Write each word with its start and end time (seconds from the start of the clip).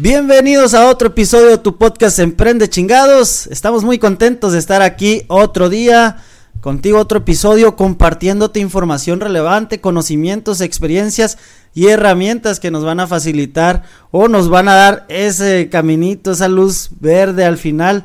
Bienvenidos 0.00 0.74
a 0.74 0.88
otro 0.88 1.08
episodio 1.08 1.48
de 1.48 1.58
tu 1.58 1.76
podcast 1.76 2.20
Emprende 2.20 2.68
chingados. 2.68 3.48
Estamos 3.48 3.82
muy 3.82 3.98
contentos 3.98 4.52
de 4.52 4.60
estar 4.60 4.80
aquí 4.80 5.22
otro 5.26 5.68
día 5.68 6.18
contigo 6.60 7.00
otro 7.00 7.18
episodio 7.18 7.74
compartiéndote 7.74 8.60
información 8.60 9.18
relevante, 9.18 9.80
conocimientos, 9.80 10.60
experiencias 10.60 11.36
y 11.74 11.88
herramientas 11.88 12.60
que 12.60 12.70
nos 12.70 12.84
van 12.84 13.00
a 13.00 13.08
facilitar 13.08 13.82
o 14.12 14.28
nos 14.28 14.48
van 14.48 14.68
a 14.68 14.74
dar 14.74 15.04
ese 15.08 15.68
caminito, 15.68 16.30
esa 16.30 16.46
luz 16.46 16.90
verde 17.00 17.44
al 17.44 17.56
final 17.56 18.04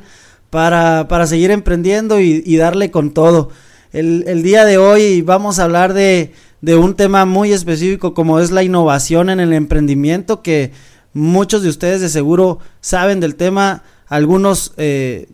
para, 0.49 1.07
para 1.07 1.27
seguir 1.27 1.51
emprendiendo 1.51 2.19
y, 2.19 2.57
darle 2.57 2.89
con 2.89 3.11
todo. 3.11 3.51
El, 3.91 4.23
el, 4.25 4.41
día 4.41 4.65
de 4.65 4.79
hoy 4.79 5.21
vamos 5.21 5.59
a 5.59 5.65
hablar 5.65 5.93
de, 5.93 6.33
de 6.61 6.75
un 6.75 6.95
tema 6.95 7.25
muy 7.25 7.53
específico 7.53 8.15
como 8.15 8.39
es 8.39 8.49
la 8.49 8.63
innovación 8.63 9.29
en 9.29 9.39
el 9.39 9.53
emprendimiento 9.53 10.41
que 10.41 10.71
Muchos 11.13 11.61
de 11.61 11.69
ustedes 11.69 12.01
de 12.01 12.09
seguro 12.09 12.59
saben 12.81 13.19
del 13.19 13.35
tema, 13.35 13.83
algunos 14.07 14.73
eh, 14.77 15.29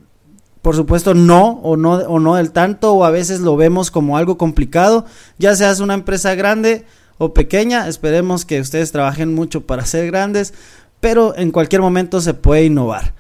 por 0.61 0.75
supuesto 0.75 1.13
no 1.13 1.59
o 1.63 1.77
no 1.77 1.93
o 1.93 2.19
no 2.19 2.35
del 2.35 2.51
tanto 2.51 2.93
o 2.93 3.05
a 3.05 3.11
veces 3.11 3.39
lo 3.39 3.55
vemos 3.55 3.91
como 3.91 4.17
algo 4.17 4.37
complicado, 4.37 5.05
ya 5.37 5.55
seas 5.55 5.79
una 5.79 5.93
empresa 5.93 6.35
grande 6.35 6.85
o 7.17 7.33
pequeña, 7.33 7.87
esperemos 7.87 8.45
que 8.45 8.59
ustedes 8.59 8.91
trabajen 8.91 9.33
mucho 9.33 9.61
para 9.61 9.85
ser 9.85 10.07
grandes, 10.07 10.53
pero 10.99 11.35
en 11.37 11.51
cualquier 11.51 11.81
momento 11.81 12.19
se 12.21 12.33
puede 12.33 12.65
innovar. 12.65 13.13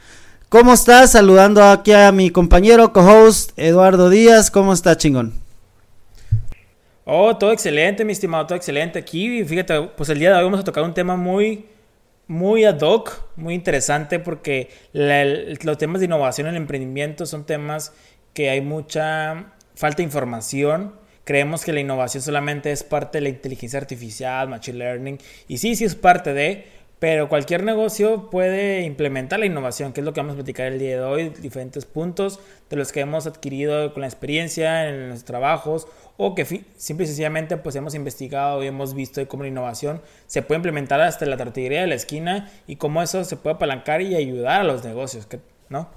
¿Cómo 0.49 0.73
estás? 0.73 1.11
Saludando 1.11 1.63
aquí 1.63 1.91
a 1.93 2.11
mi 2.11 2.29
compañero 2.29 2.91
co-host 2.91 3.51
Eduardo 3.55 4.09
Díaz, 4.09 4.51
¿cómo 4.51 4.73
está 4.73 4.97
chingón? 4.97 5.33
Oh, 7.05 7.35
todo 7.37 7.51
excelente, 7.51 8.03
mi 8.03 8.11
estimado, 8.11 8.45
todo 8.45 8.55
excelente 8.55 8.99
aquí. 8.99 9.43
Fíjate, 9.43 9.81
pues 9.95 10.09
el 10.09 10.19
día 10.19 10.29
de 10.29 10.37
hoy 10.37 10.43
vamos 10.43 10.59
a 10.59 10.63
tocar 10.63 10.83
un 10.83 10.93
tema 10.93 11.15
muy 11.15 11.65
muy 12.29 12.63
ad 12.63 12.79
hoc, 12.81 13.23
muy 13.37 13.55
interesante 13.55 14.19
porque 14.19 14.69
los 14.93 15.77
temas 15.79 15.99
de 15.99 16.05
innovación 16.05 16.47
en 16.47 16.55
el 16.55 16.61
emprendimiento 16.61 17.25
son 17.25 17.43
temas 17.43 17.91
que 18.33 18.51
hay 18.51 18.61
mucha 18.61 19.53
falta 19.73 19.97
de 19.97 20.03
información. 20.03 20.93
Creemos 21.23 21.65
que 21.65 21.73
la 21.73 21.79
innovación 21.79 22.21
solamente 22.21 22.71
es 22.71 22.83
parte 22.83 23.17
de 23.17 23.23
la 23.23 23.29
inteligencia 23.29 23.79
artificial, 23.79 24.47
machine 24.47 24.77
learning, 24.77 25.17
y 25.47 25.57
sí, 25.57 25.75
sí 25.75 25.85
es 25.85 25.95
parte 25.95 26.33
de, 26.33 26.67
pero 26.99 27.29
cualquier 27.29 27.63
negocio 27.63 28.29
puede 28.29 28.83
implementar 28.83 29.39
la 29.39 29.45
innovación, 29.45 29.93
que 29.93 30.01
es 30.01 30.05
lo 30.05 30.13
que 30.13 30.19
vamos 30.19 30.33
a 30.33 30.35
platicar 30.35 30.67
el 30.67 30.79
día 30.79 30.97
de 30.97 31.01
hoy, 31.01 31.29
diferentes 31.29 31.85
puntos 31.85 32.41
de 32.69 32.75
los 32.75 32.91
que 32.91 32.99
hemos 32.99 33.25
adquirido 33.25 33.93
con 33.93 34.01
la 34.01 34.07
experiencia 34.07 34.89
en 34.89 35.09
los 35.09 35.23
trabajos 35.23 35.87
o 36.17 36.35
que 36.35 36.45
simple 36.45 37.05
y 37.05 37.07
sencillamente 37.07 37.55
pues 37.55 37.77
hemos 37.77 37.95
investigado 37.95 38.61
y 38.61 38.67
hemos 38.67 38.93
visto 38.93 39.25
cómo 39.29 39.43
la 39.43 39.49
innovación 39.49 40.01
se 40.27 40.41
puede 40.41 40.57
implementar 40.57 40.99
hasta 40.99 41.25
la 41.25 41.37
tortillería 41.37 41.81
de 41.81 41.87
la 41.87 41.95
esquina 41.95 42.51
y 42.67 42.75
cómo 42.75 43.01
eso 43.01 43.23
se 43.23 43.37
puede 43.37 43.55
apalancar 43.55 44.01
y 44.01 44.15
ayudar 44.15 44.59
a 44.59 44.63
los 44.65 44.83
negocios, 44.83 45.25
¿no? 45.69 45.87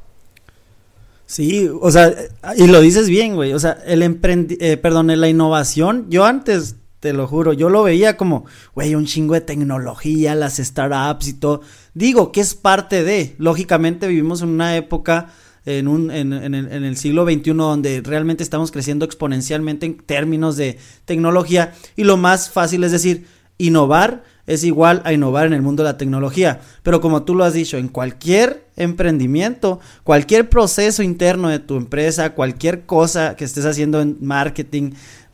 Sí, 1.27 1.69
o 1.81 1.91
sea, 1.91 2.15
y 2.57 2.67
lo 2.67 2.81
dices 2.81 3.09
bien, 3.09 3.35
güey, 3.35 3.53
o 3.55 3.59
sea, 3.59 3.79
el 3.87 4.03
emprendi 4.03 4.57
eh, 4.61 4.77
perdón, 4.77 5.09
la 5.09 5.29
innovación, 5.29 6.07
yo 6.11 6.25
antes, 6.25 6.77
te 7.03 7.13
lo 7.13 7.27
juro, 7.27 7.53
yo 7.53 7.69
lo 7.69 7.83
veía 7.83 8.17
como, 8.17 8.45
güey, 8.77 8.95
un 8.95 9.07
chingo 9.07 9.35
de 9.35 9.41
tecnología, 9.41 10.37
las 10.37 10.59
startups 10.59 11.27
y 11.27 11.35
todo. 11.35 11.61
Digo 11.95 12.31
que 12.31 12.41
es 12.41 12.55
parte 12.55 13.03
de, 13.03 13.35
lógicamente 13.39 14.07
vivimos 14.07 14.41
en 14.41 14.51
una 14.51 14.77
época 14.77 15.33
en, 15.67 15.89
un, 15.89 16.13
en, 16.13 16.33
el, 16.33 16.55
en 16.55 16.85
el 16.85 16.97
siglo 16.97 17.25
XXI 17.25 17.55
donde 17.55 18.03
realmente 18.05 18.45
estamos 18.45 18.71
creciendo 18.71 19.05
exponencialmente 19.05 19.85
en 19.85 19.97
términos 19.97 20.57
de 20.57 20.79
tecnología 21.05 21.73
y 21.97 22.05
lo 22.05 22.17
más 22.17 22.51
fácil 22.51 22.85
es 22.85 22.93
decir, 22.93 23.27
innovar 23.59 24.23
es 24.47 24.65
igual 24.65 25.03
a 25.05 25.13
innovar 25.13 25.47
en 25.47 25.53
el 25.53 25.63
mundo 25.63 25.83
de 25.83 25.91
la 25.91 25.99
tecnología. 25.99 26.61
Pero 26.83 27.01
como 27.01 27.23
tú 27.23 27.35
lo 27.35 27.45
has 27.45 27.55
dicho, 27.55 27.79
en 27.79 27.89
cualquier 27.89 28.67
emprendimiento, 28.77 29.81
cualquier 30.03 30.49
proceso 30.49 31.03
interno 31.03 31.49
de 31.49 31.59
tu 31.59 31.77
empresa, 31.77 32.35
cualquier 32.35 32.85
cosa 32.85 33.37
que 33.37 33.45
estés 33.45 33.65
haciendo 33.65 34.01
en 34.01 34.17
marketing, 34.21 34.93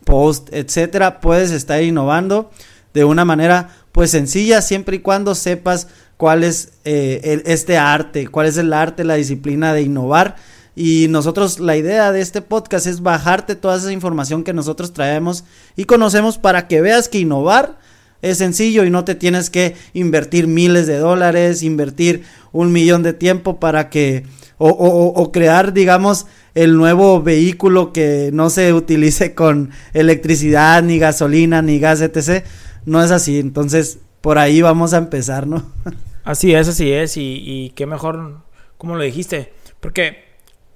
post, 0.09 0.49
etcétera, 0.53 1.21
puedes 1.21 1.51
estar 1.51 1.83
innovando 1.83 2.51
de 2.95 3.05
una 3.05 3.27
manera 3.27 3.69
pues 3.93 4.11
sencilla 4.11 4.63
siempre 4.63 4.97
y 4.97 5.01
cuando 5.01 5.35
sepas 5.35 5.89
cuál 6.17 6.45
es 6.45 6.71
eh, 6.87 7.43
este 7.45 7.77
arte, 7.77 8.27
cuál 8.29 8.47
es 8.47 8.57
el 8.57 8.73
arte, 8.73 9.05
la 9.05 9.17
disciplina 9.17 9.75
de 9.75 9.83
innovar. 9.83 10.37
Y 10.75 11.09
nosotros, 11.09 11.59
la 11.59 11.77
idea 11.77 12.11
de 12.11 12.23
este 12.23 12.41
podcast 12.41 12.87
es 12.87 13.03
bajarte 13.03 13.55
toda 13.55 13.77
esa 13.77 13.93
información 13.93 14.45
que 14.45 14.55
nosotros 14.55 14.95
traemos 14.95 15.45
y 15.77 15.85
conocemos 15.85 16.39
para 16.39 16.69
que 16.69 16.81
veas 16.81 17.09
que 17.09 17.19
innovar 17.19 17.79
es 18.23 18.39
sencillo 18.39 18.85
y 18.85 18.91
no 18.91 19.05
te 19.05 19.15
tienes 19.15 19.51
que 19.51 19.77
invertir 19.93 20.47
miles 20.47 20.87
de 20.87 20.99
dólares, 20.99 21.63
invertir 21.63 22.23
un 22.53 22.73
millón 22.73 23.03
de 23.03 23.13
tiempo 23.13 23.61
para 23.61 23.91
que, 23.91 24.25
o, 24.59 25.31
crear, 25.33 25.73
digamos, 25.73 26.27
el 26.55 26.77
nuevo 26.77 27.23
vehículo 27.23 27.93
que 27.93 28.31
no 28.33 28.51
se 28.51 28.73
utilice 28.73 29.35
con 29.35 29.71
electricidad, 29.95 30.83
ni 30.83 30.99
gasolina, 30.99 31.63
ni 31.63 31.79
gas, 31.79 32.01
etc. 32.01 32.45
No 32.85 33.03
es 33.03 33.11
así. 33.11 33.39
Entonces, 33.39 34.01
por 34.21 34.39
ahí 34.39 34.61
vamos 34.61 34.95
a 34.95 34.99
empezar, 34.99 35.47
¿no? 35.47 35.65
Así 36.25 36.53
es, 36.55 36.69
así 36.69 36.93
es, 36.93 37.17
y, 37.17 37.43
y 37.47 37.71
qué 37.71 37.87
mejor, 37.87 38.43
como 38.77 38.97
lo 38.97 39.03
dijiste, 39.03 39.51
porque, 39.81 40.25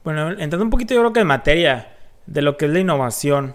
bueno, 0.03 0.31
entrando 0.31 0.64
un 0.64 0.70
poquito 0.70 0.94
yo 0.94 1.00
creo 1.00 1.12
que 1.12 1.20
en 1.20 1.26
materia 1.26 1.93
de 2.26 2.41
lo 2.41 2.56
que 2.56 2.64
es 2.64 2.70
la 2.70 2.81
innovación. 2.81 3.54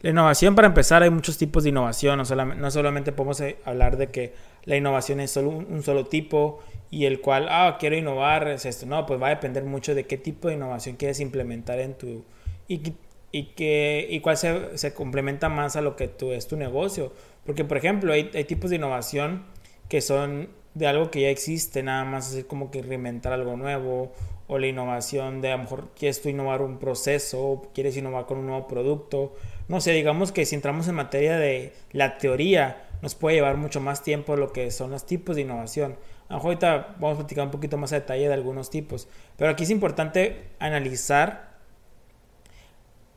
La 0.00 0.10
innovación, 0.10 0.54
para 0.54 0.68
empezar, 0.68 1.02
hay 1.02 1.10
muchos 1.10 1.38
tipos 1.38 1.64
de 1.64 1.70
innovación, 1.70 2.18
no 2.18 2.24
solamente, 2.24 2.62
no 2.62 2.70
solamente 2.70 3.12
podemos 3.12 3.40
eh, 3.40 3.58
hablar 3.64 3.96
de 3.96 4.08
que 4.08 4.34
la 4.64 4.76
innovación 4.76 5.20
es 5.20 5.30
solo 5.30 5.50
un, 5.50 5.82
solo 5.82 6.06
tipo 6.06 6.60
y 6.90 7.04
el 7.04 7.20
cual, 7.20 7.48
ah, 7.50 7.76
quiero 7.78 7.96
innovar, 7.96 8.48
es 8.48 8.64
esto, 8.64 8.86
no, 8.86 9.06
pues 9.06 9.20
va 9.20 9.26
a 9.28 9.30
depender 9.30 9.64
mucho 9.64 9.94
de 9.94 10.06
qué 10.06 10.16
tipo 10.16 10.48
de 10.48 10.54
innovación 10.54 10.96
quieres 10.96 11.20
implementar 11.20 11.78
en 11.80 11.94
tu... 11.94 12.24
y, 12.68 12.94
y, 13.30 13.44
que, 13.54 14.06
y 14.10 14.20
cuál 14.20 14.36
se, 14.36 14.78
se 14.78 14.94
complementa 14.94 15.48
más 15.48 15.76
a 15.76 15.82
lo 15.82 15.96
que 15.96 16.08
tú, 16.08 16.32
es 16.32 16.48
tu 16.48 16.56
negocio. 16.56 17.12
Porque, 17.44 17.64
por 17.64 17.76
ejemplo, 17.76 18.12
hay, 18.12 18.30
hay 18.34 18.44
tipos 18.44 18.70
de 18.70 18.76
innovación 18.76 19.44
que 19.88 20.00
son 20.00 20.48
de 20.74 20.86
algo 20.86 21.10
que 21.10 21.22
ya 21.22 21.28
existe, 21.28 21.82
nada 21.82 22.04
más 22.04 22.28
así 22.28 22.44
como 22.44 22.70
que 22.70 22.82
reinventar 22.82 23.32
algo 23.32 23.56
nuevo 23.56 24.12
o 24.46 24.58
la 24.58 24.66
innovación 24.66 25.42
de 25.42 25.52
a 25.52 25.56
lo 25.56 25.64
mejor 25.64 25.88
quieres 25.94 26.22
tú 26.22 26.30
innovar 26.30 26.62
un 26.62 26.78
proceso, 26.78 27.70
quieres 27.74 27.96
innovar 27.96 28.26
con 28.26 28.38
un 28.38 28.46
nuevo 28.46 28.66
producto. 28.66 29.34
No 29.68 29.80
sé, 29.80 29.92
digamos 29.92 30.32
que 30.32 30.46
si 30.46 30.54
entramos 30.54 30.88
en 30.88 30.94
materia 30.94 31.36
de 31.36 31.74
la 31.92 32.16
teoría, 32.16 32.88
nos 33.02 33.14
puede 33.14 33.36
llevar 33.36 33.58
mucho 33.58 33.80
más 33.80 34.02
tiempo 34.02 34.36
lo 34.36 34.52
que 34.52 34.70
son 34.70 34.90
los 34.90 35.04
tipos 35.04 35.36
de 35.36 35.42
innovación. 35.42 35.96
Ahorita 36.28 36.96
vamos 36.98 37.14
a 37.14 37.20
platicar 37.20 37.44
un 37.44 37.50
poquito 37.50 37.78
más 37.78 37.92
a 37.92 37.96
detalle 37.96 38.28
de 38.28 38.34
algunos 38.34 38.68
tipos, 38.68 39.08
pero 39.36 39.50
aquí 39.50 39.64
es 39.64 39.70
importante 39.70 40.48
analizar 40.58 41.56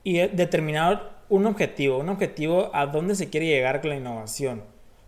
y 0.03 0.17
determinar 0.17 1.21
un 1.29 1.45
objetivo, 1.45 1.97
un 1.97 2.09
objetivo 2.09 2.71
a 2.73 2.87
dónde 2.87 3.15
se 3.15 3.29
quiere 3.29 3.47
llegar 3.47 3.81
con 3.81 3.89
la 3.89 3.97
innovación. 3.97 4.63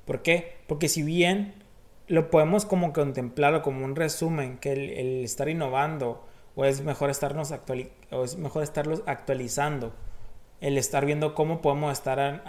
¿Por 0.06 0.22
qué? 0.22 0.58
Porque 0.68 0.90
si 0.90 1.02
bien 1.02 1.56
lo 2.08 2.30
podemos 2.30 2.66
como 2.66 2.92
contemplar 2.94 3.62
como 3.62 3.86
un 3.86 3.96
resumen, 3.96 4.58
que 4.58 4.74
el, 4.74 5.24
estar 5.24 5.48
innovando 5.48 6.26
o 6.56 6.66
es 6.66 6.82
mejor 6.82 7.10
estarnos 7.10 7.54
o 8.12 8.24
es 8.24 8.38
mejor 8.38 8.64
estarlos 8.64 9.02
actualizando, 9.06 9.94
el 10.64 10.78
estar 10.78 11.06
viendo 11.06 11.36
cómo 11.36 11.62
podemos 11.62 11.92
estar 11.92 12.42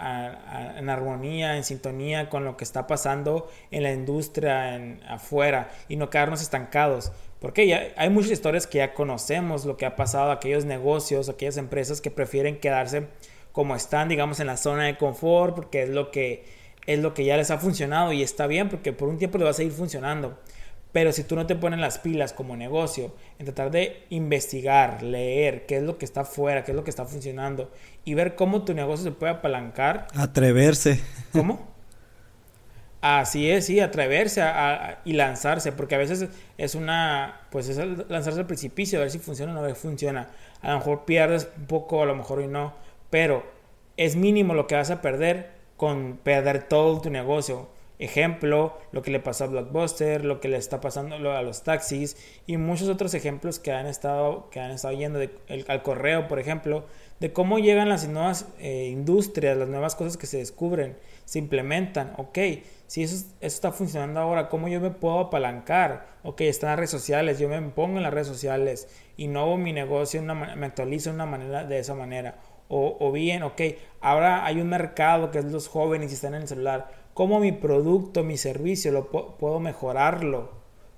en 0.77 0.89
armonía, 0.89 1.57
en 1.57 1.65
sintonía 1.65 2.29
con 2.29 2.45
lo 2.45 2.55
que 2.55 2.63
está 2.63 2.87
pasando 2.87 3.49
en 3.71 3.83
la 3.83 3.91
industria, 3.91 4.75
en, 4.75 5.01
afuera, 5.05 5.69
y 5.89 5.97
no 5.97 6.09
quedarnos 6.09 6.41
estancados. 6.41 7.11
Porque 7.41 7.67
ya 7.67 7.89
hay 7.97 8.09
muchas 8.09 8.31
historias 8.31 8.67
que 8.67 8.77
ya 8.77 8.93
conocemos, 8.93 9.65
lo 9.65 9.75
que 9.75 9.85
ha 9.85 9.97
pasado, 9.97 10.31
aquellos 10.31 10.63
negocios, 10.63 11.27
aquellas 11.27 11.57
empresas 11.57 11.99
que 11.99 12.09
prefieren 12.09 12.61
quedarse 12.61 13.07
como 13.51 13.75
están, 13.75 14.07
digamos, 14.07 14.39
en 14.39 14.47
la 14.47 14.55
zona 14.55 14.85
de 14.85 14.97
confort, 14.97 15.53
porque 15.53 15.83
es 15.83 15.89
lo 15.89 16.09
que 16.09 16.45
es 16.85 16.99
lo 16.99 17.13
que 17.13 17.25
ya 17.25 17.35
les 17.35 17.51
ha 17.51 17.57
funcionado 17.57 18.13
y 18.13 18.21
está 18.21 18.47
bien 18.47 18.69
porque 18.69 18.93
por 18.93 19.09
un 19.09 19.17
tiempo 19.17 19.39
le 19.39 19.43
va 19.43 19.49
a 19.49 19.53
seguir 19.53 19.73
funcionando. 19.73 20.37
Pero 20.95 21.11
si 21.11 21.25
tú 21.25 21.35
no 21.35 21.45
te 21.45 21.57
pones 21.57 21.77
las 21.77 21.99
pilas 21.99 22.31
como 22.31 22.55
negocio 22.55 23.13
en 23.37 23.43
tratar 23.43 23.69
de 23.69 24.05
investigar, 24.11 25.03
leer 25.03 25.65
qué 25.65 25.75
es 25.75 25.83
lo 25.83 25.97
que 25.97 26.05
está 26.05 26.21
afuera, 26.21 26.63
qué 26.63 26.71
es 26.71 26.75
lo 26.77 26.85
que 26.85 26.89
está 26.89 27.03
funcionando 27.03 27.69
y 28.05 28.13
ver 28.13 28.35
cómo 28.35 28.63
tu 28.63 28.73
negocio 28.73 29.03
se 29.03 29.11
puede 29.11 29.33
apalancar. 29.33 30.07
Atreverse. 30.15 31.01
¿Cómo? 31.33 31.67
Así 33.01 33.51
es, 33.51 33.65
sí, 33.65 33.81
atreverse 33.81 34.41
a, 34.41 35.01
y 35.03 35.11
lanzarse, 35.11 35.73
porque 35.73 35.95
a 35.95 35.97
veces 35.97 36.29
es 36.57 36.75
una, 36.75 37.41
pues 37.49 37.67
es 37.67 37.77
lanzarse 38.07 38.39
al 38.39 38.47
precipicio, 38.47 38.97
a 38.97 39.01
ver 39.01 39.11
si 39.11 39.19
funciona 39.19 39.51
o 39.51 39.67
no 39.67 39.75
funciona. 39.75 40.29
A 40.61 40.71
lo 40.71 40.77
mejor 40.77 41.03
pierdes 41.03 41.49
un 41.57 41.65
poco, 41.65 42.03
a 42.03 42.05
lo 42.05 42.15
mejor 42.15 42.39
hoy 42.39 42.47
no, 42.47 42.73
pero 43.09 43.43
es 43.97 44.15
mínimo 44.15 44.53
lo 44.53 44.65
que 44.65 44.75
vas 44.75 44.91
a 44.91 45.01
perder 45.01 45.51
con 45.75 46.17
perder 46.23 46.69
todo 46.69 47.01
tu 47.01 47.09
negocio. 47.09 47.74
Ejemplo, 47.97 48.77
lo 48.91 49.01
que 49.01 49.11
le 49.11 49.19
pasó 49.19 49.45
a 49.45 49.47
Blockbuster, 49.47 50.25
lo 50.25 50.41
que 50.41 50.49
le 50.49 50.57
está 50.57 50.81
pasando 50.81 51.15
a 51.31 51.41
los 51.41 51.63
taxis 51.63 52.17
y 52.45 52.57
muchos 52.57 52.89
otros 52.89 53.13
ejemplos 53.13 53.59
que 53.59 53.71
han 53.71 53.85
estado, 53.85 54.49
que 54.49 54.59
han 54.59 54.71
estado 54.71 54.93
yendo 54.95 55.19
al 55.67 55.81
correo, 55.81 56.27
por 56.27 56.39
ejemplo, 56.39 56.85
de 57.19 57.31
cómo 57.31 57.59
llegan 57.59 57.87
las 57.87 58.07
nuevas 58.07 58.47
eh, 58.59 58.89
industrias, 58.91 59.57
las 59.57 59.69
nuevas 59.69 59.95
cosas 59.95 60.17
que 60.17 60.27
se 60.27 60.37
descubren, 60.37 60.97
se 61.23 61.39
implementan. 61.39 62.13
Ok, 62.17 62.37
si 62.87 63.03
eso, 63.03 63.15
eso, 63.15 63.27
está 63.39 63.71
funcionando 63.71 64.19
ahora, 64.19 64.49
¿cómo 64.49 64.67
yo 64.67 64.81
me 64.81 64.91
puedo 64.91 65.19
apalancar? 65.19 66.07
Ok, 66.23 66.41
están 66.41 66.71
las 66.71 66.77
redes 66.77 66.91
sociales, 66.91 67.39
yo 67.39 67.47
me 67.47 67.61
pongo 67.61 67.97
en 67.97 68.03
las 68.03 68.13
redes 68.13 68.27
sociales, 68.27 68.89
hago 69.35 69.57
mi 69.57 69.71
negocio, 69.71 70.21
una, 70.21 70.33
me 70.33 70.65
actualizo 70.65 71.09
de, 71.09 71.15
una 71.15 71.25
manera, 71.25 71.63
de 71.63 71.79
esa 71.79 71.95
manera. 71.95 72.35
O, 72.67 72.97
o, 72.99 73.11
bien, 73.11 73.43
ok, 73.43 73.61
ahora 74.01 74.45
hay 74.45 74.59
un 74.59 74.69
mercado 74.69 75.29
que 75.31 75.37
es 75.37 75.45
los 75.45 75.67
jóvenes 75.67 76.11
y 76.11 76.15
están 76.15 76.33
en 76.33 76.41
el 76.41 76.47
celular. 76.47 77.04
¿Cómo 77.15 77.39
mi 77.39 77.51
producto, 77.51 78.23
mi 78.23 78.37
servicio, 78.37 78.91
lo 78.91 79.09
puedo 79.09 79.59
mejorarlo? 79.59 80.51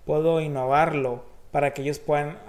¿Puedo 0.03 0.41
innovarlo 0.41 1.23
para 1.51 1.73
que 1.73 1.83
ellos 1.83 1.99
puedan, 1.99 2.39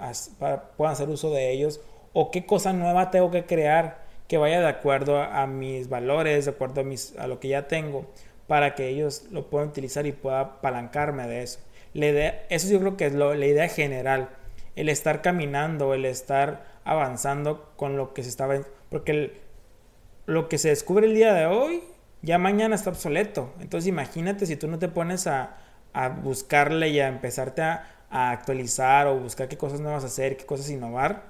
puedan 0.75 0.91
hacer 0.91 1.07
uso 1.07 1.31
de 1.31 1.51
ellos? 1.51 1.79
¿O 2.11 2.31
qué 2.31 2.45
cosa 2.45 2.73
nueva 2.73 3.11
tengo 3.11 3.31
que 3.31 3.45
crear 3.45 4.03
que 4.27 4.37
vaya 4.37 4.59
de 4.59 4.67
acuerdo 4.67 5.21
a, 5.21 5.47
mis 5.47 5.87
valores, 5.87 6.43
de 6.43 6.51
acuerdo 6.51 6.81
a, 6.81 6.83
mis, 6.83 7.15
a 7.17 7.27
lo 7.27 7.39
que 7.39 7.47
ya 7.47 7.69
tengo? 7.69 8.05
para 8.49 8.73
que 8.73 8.87
ellos 8.87 9.27
lo 9.29 9.47
puedan 9.47 9.67
utilizar 9.69 10.07
y 10.07 10.11
pueda 10.11 10.39
apalancarme 10.39 11.27
de 11.27 11.43
eso. 11.43 11.59
La 11.93 12.07
eso 12.49 12.67
yo 12.67 12.79
creo 12.79 12.97
que 12.97 13.05
es 13.05 13.13
la 13.13 13.45
idea 13.45 13.69
general, 13.69 14.29
el 14.75 14.89
estar 14.89 15.21
caminando, 15.21 15.93
el 15.93 16.03
estar 16.03 16.65
avanzando 16.83 17.71
con 17.75 17.95
lo 17.95 18.15
que 18.15 18.23
se 18.23 18.29
estaba... 18.29 18.55
Porque 18.89 19.39
lo 20.25 20.49
que 20.49 20.57
se 20.57 20.69
descubre 20.69 21.05
el 21.05 21.13
día 21.13 21.35
de 21.35 21.45
hoy, 21.45 21.83
ya 22.21 22.37
mañana 22.37 22.75
está 22.75 22.89
obsoleto. 22.89 23.53
Entonces 23.59 23.87
imagínate 23.87 24.45
si 24.45 24.55
tú 24.55 24.67
no 24.67 24.79
te 24.79 24.87
pones 24.87 25.27
a, 25.27 25.57
buscarle 26.23 26.89
y 26.89 26.99
a 26.99 27.07
empezarte 27.07 27.61
a, 27.61 27.85
a, 28.09 28.31
actualizar 28.31 29.07
o 29.07 29.17
buscar 29.17 29.47
qué 29.47 29.57
cosas 29.57 29.81
nuevas 29.81 30.03
hacer, 30.03 30.37
qué 30.37 30.45
cosas 30.45 30.69
innovar, 30.69 31.23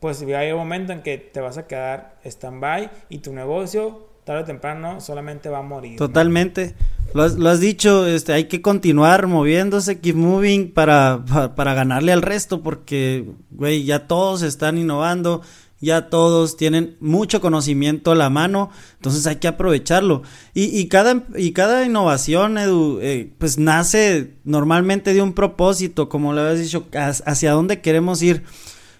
pues 0.00 0.22
hay 0.22 0.52
un 0.52 0.58
momento 0.58 0.92
en 0.92 1.02
que 1.02 1.18
te 1.18 1.40
vas 1.40 1.58
a 1.58 1.66
quedar 1.66 2.16
stand-by 2.24 2.90
y 3.08 3.18
tu 3.18 3.32
negocio 3.32 4.14
tarde 4.24 4.42
o 4.42 4.44
temprano 4.44 5.00
solamente 5.00 5.48
va 5.48 5.58
a 5.58 5.62
morir. 5.62 5.96
Totalmente. 5.96 6.74
Lo, 7.12 7.22
has, 7.22 7.60
dicho, 7.60 8.06
este, 8.06 8.32
hay 8.32 8.44
que 8.44 8.60
continuar 8.60 9.28
moviéndose, 9.28 10.00
keep 10.00 10.16
moving 10.16 10.72
para, 10.72 11.24
para, 11.54 11.74
ganarle 11.74 12.12
al 12.12 12.22
resto, 12.22 12.62
porque, 12.62 13.24
güey, 13.50 13.84
ya 13.84 14.08
todos 14.08 14.42
están 14.42 14.78
innovando, 14.78 15.42
ya 15.84 16.08
todos 16.08 16.56
tienen 16.56 16.96
mucho 17.00 17.40
conocimiento 17.40 18.12
a 18.12 18.14
la 18.16 18.30
mano, 18.30 18.70
entonces 18.96 19.26
hay 19.26 19.36
que 19.36 19.48
aprovecharlo. 19.48 20.22
Y, 20.54 20.88
cada, 20.88 21.24
y 21.36 21.52
cada 21.52 21.84
innovación, 21.84 22.58
Edu, 22.58 22.98
eh, 23.00 23.32
pues 23.38 23.58
nace 23.58 24.34
normalmente 24.44 25.14
de 25.14 25.22
un 25.22 25.34
propósito, 25.34 26.08
como 26.08 26.32
le 26.32 26.40
habías 26.40 26.60
dicho, 26.60 26.86
hacia 26.92 27.52
dónde 27.52 27.80
queremos 27.80 28.22
ir. 28.22 28.42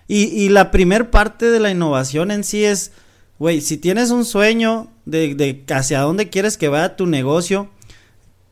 Y, 0.07 0.25
y 0.25 0.51
la 0.51 0.71
primer 0.71 1.11
parte 1.11 1.51
de 1.51 1.61
la 1.61 1.71
innovación 1.71 2.31
en 2.31 2.45
sí 2.45 2.65
es 2.65 2.93
Güey, 3.39 3.61
si 3.61 3.79
tienes 3.79 4.11
un 4.11 4.25
sueño 4.25 4.89
de, 5.07 5.35
de 5.35 5.65
hacia 5.75 6.01
dónde 6.01 6.31
quieres 6.31 6.57
que 6.57 6.69
vaya 6.69 6.95
tu 6.95 7.07
negocio, 7.07 7.69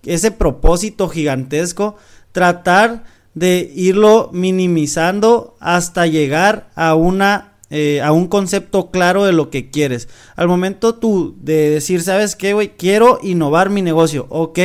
ese 0.05 0.33
propósito 0.33 1.09
gigantesco, 1.09 1.97
tratar 2.33 3.05
de 3.35 3.71
irlo 3.75 4.31
minimizando 4.33 5.57
hasta 5.61 6.07
llegar 6.07 6.71
a 6.75 6.97
una 6.97 7.52
eh, 7.75 8.03
a 8.03 8.13
un 8.13 8.29
concepto 8.29 8.91
claro 8.91 9.25
de 9.25 9.33
lo 9.33 9.49
que 9.49 9.71
quieres. 9.71 10.07
Al 10.37 10.47
momento 10.47 10.97
tú 10.97 11.35
de 11.41 11.71
decir, 11.71 12.03
¿sabes 12.03 12.37
qué, 12.37 12.53
güey? 12.53 12.77
Quiero 12.77 13.19
innovar 13.23 13.71
mi 13.71 13.81
negocio. 13.81 14.27
Ok, 14.29 14.59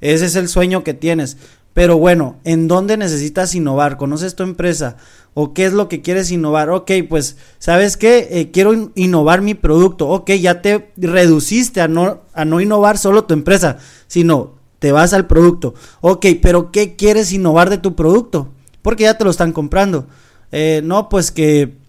ese 0.00 0.26
es 0.26 0.36
el 0.36 0.48
sueño 0.48 0.84
que 0.84 0.94
tienes. 0.94 1.36
Pero 1.72 1.98
bueno, 1.98 2.36
¿en 2.44 2.68
dónde 2.68 2.96
necesitas 2.96 3.56
innovar? 3.56 3.96
¿Conoces 3.96 4.36
tu 4.36 4.44
empresa? 4.44 4.96
¿O 5.34 5.52
qué 5.52 5.64
es 5.64 5.72
lo 5.72 5.88
que 5.88 6.00
quieres 6.00 6.30
innovar? 6.30 6.70
Ok, 6.70 6.92
pues, 7.08 7.36
¿sabes 7.58 7.96
qué? 7.96 8.28
Eh, 8.30 8.52
quiero 8.52 8.92
innovar 8.94 9.42
mi 9.42 9.54
producto. 9.54 10.08
Ok, 10.08 10.30
ya 10.34 10.62
te 10.62 10.92
reduciste 10.96 11.80
a 11.80 11.88
no, 11.88 12.20
a 12.34 12.44
no 12.44 12.60
innovar 12.60 12.98
solo 12.98 13.24
tu 13.24 13.34
empresa, 13.34 13.78
sino 14.06 14.54
te 14.78 14.92
vas 14.92 15.12
al 15.12 15.26
producto. 15.26 15.74
Ok, 16.02 16.26
pero 16.40 16.70
¿qué 16.70 16.94
quieres 16.94 17.32
innovar 17.32 17.68
de 17.68 17.78
tu 17.78 17.96
producto? 17.96 18.50
Porque 18.80 19.02
ya 19.02 19.18
te 19.18 19.24
lo 19.24 19.30
están 19.30 19.52
comprando. 19.52 20.06
Eh, 20.52 20.82
no, 20.84 21.08
pues 21.08 21.32
que 21.32 21.82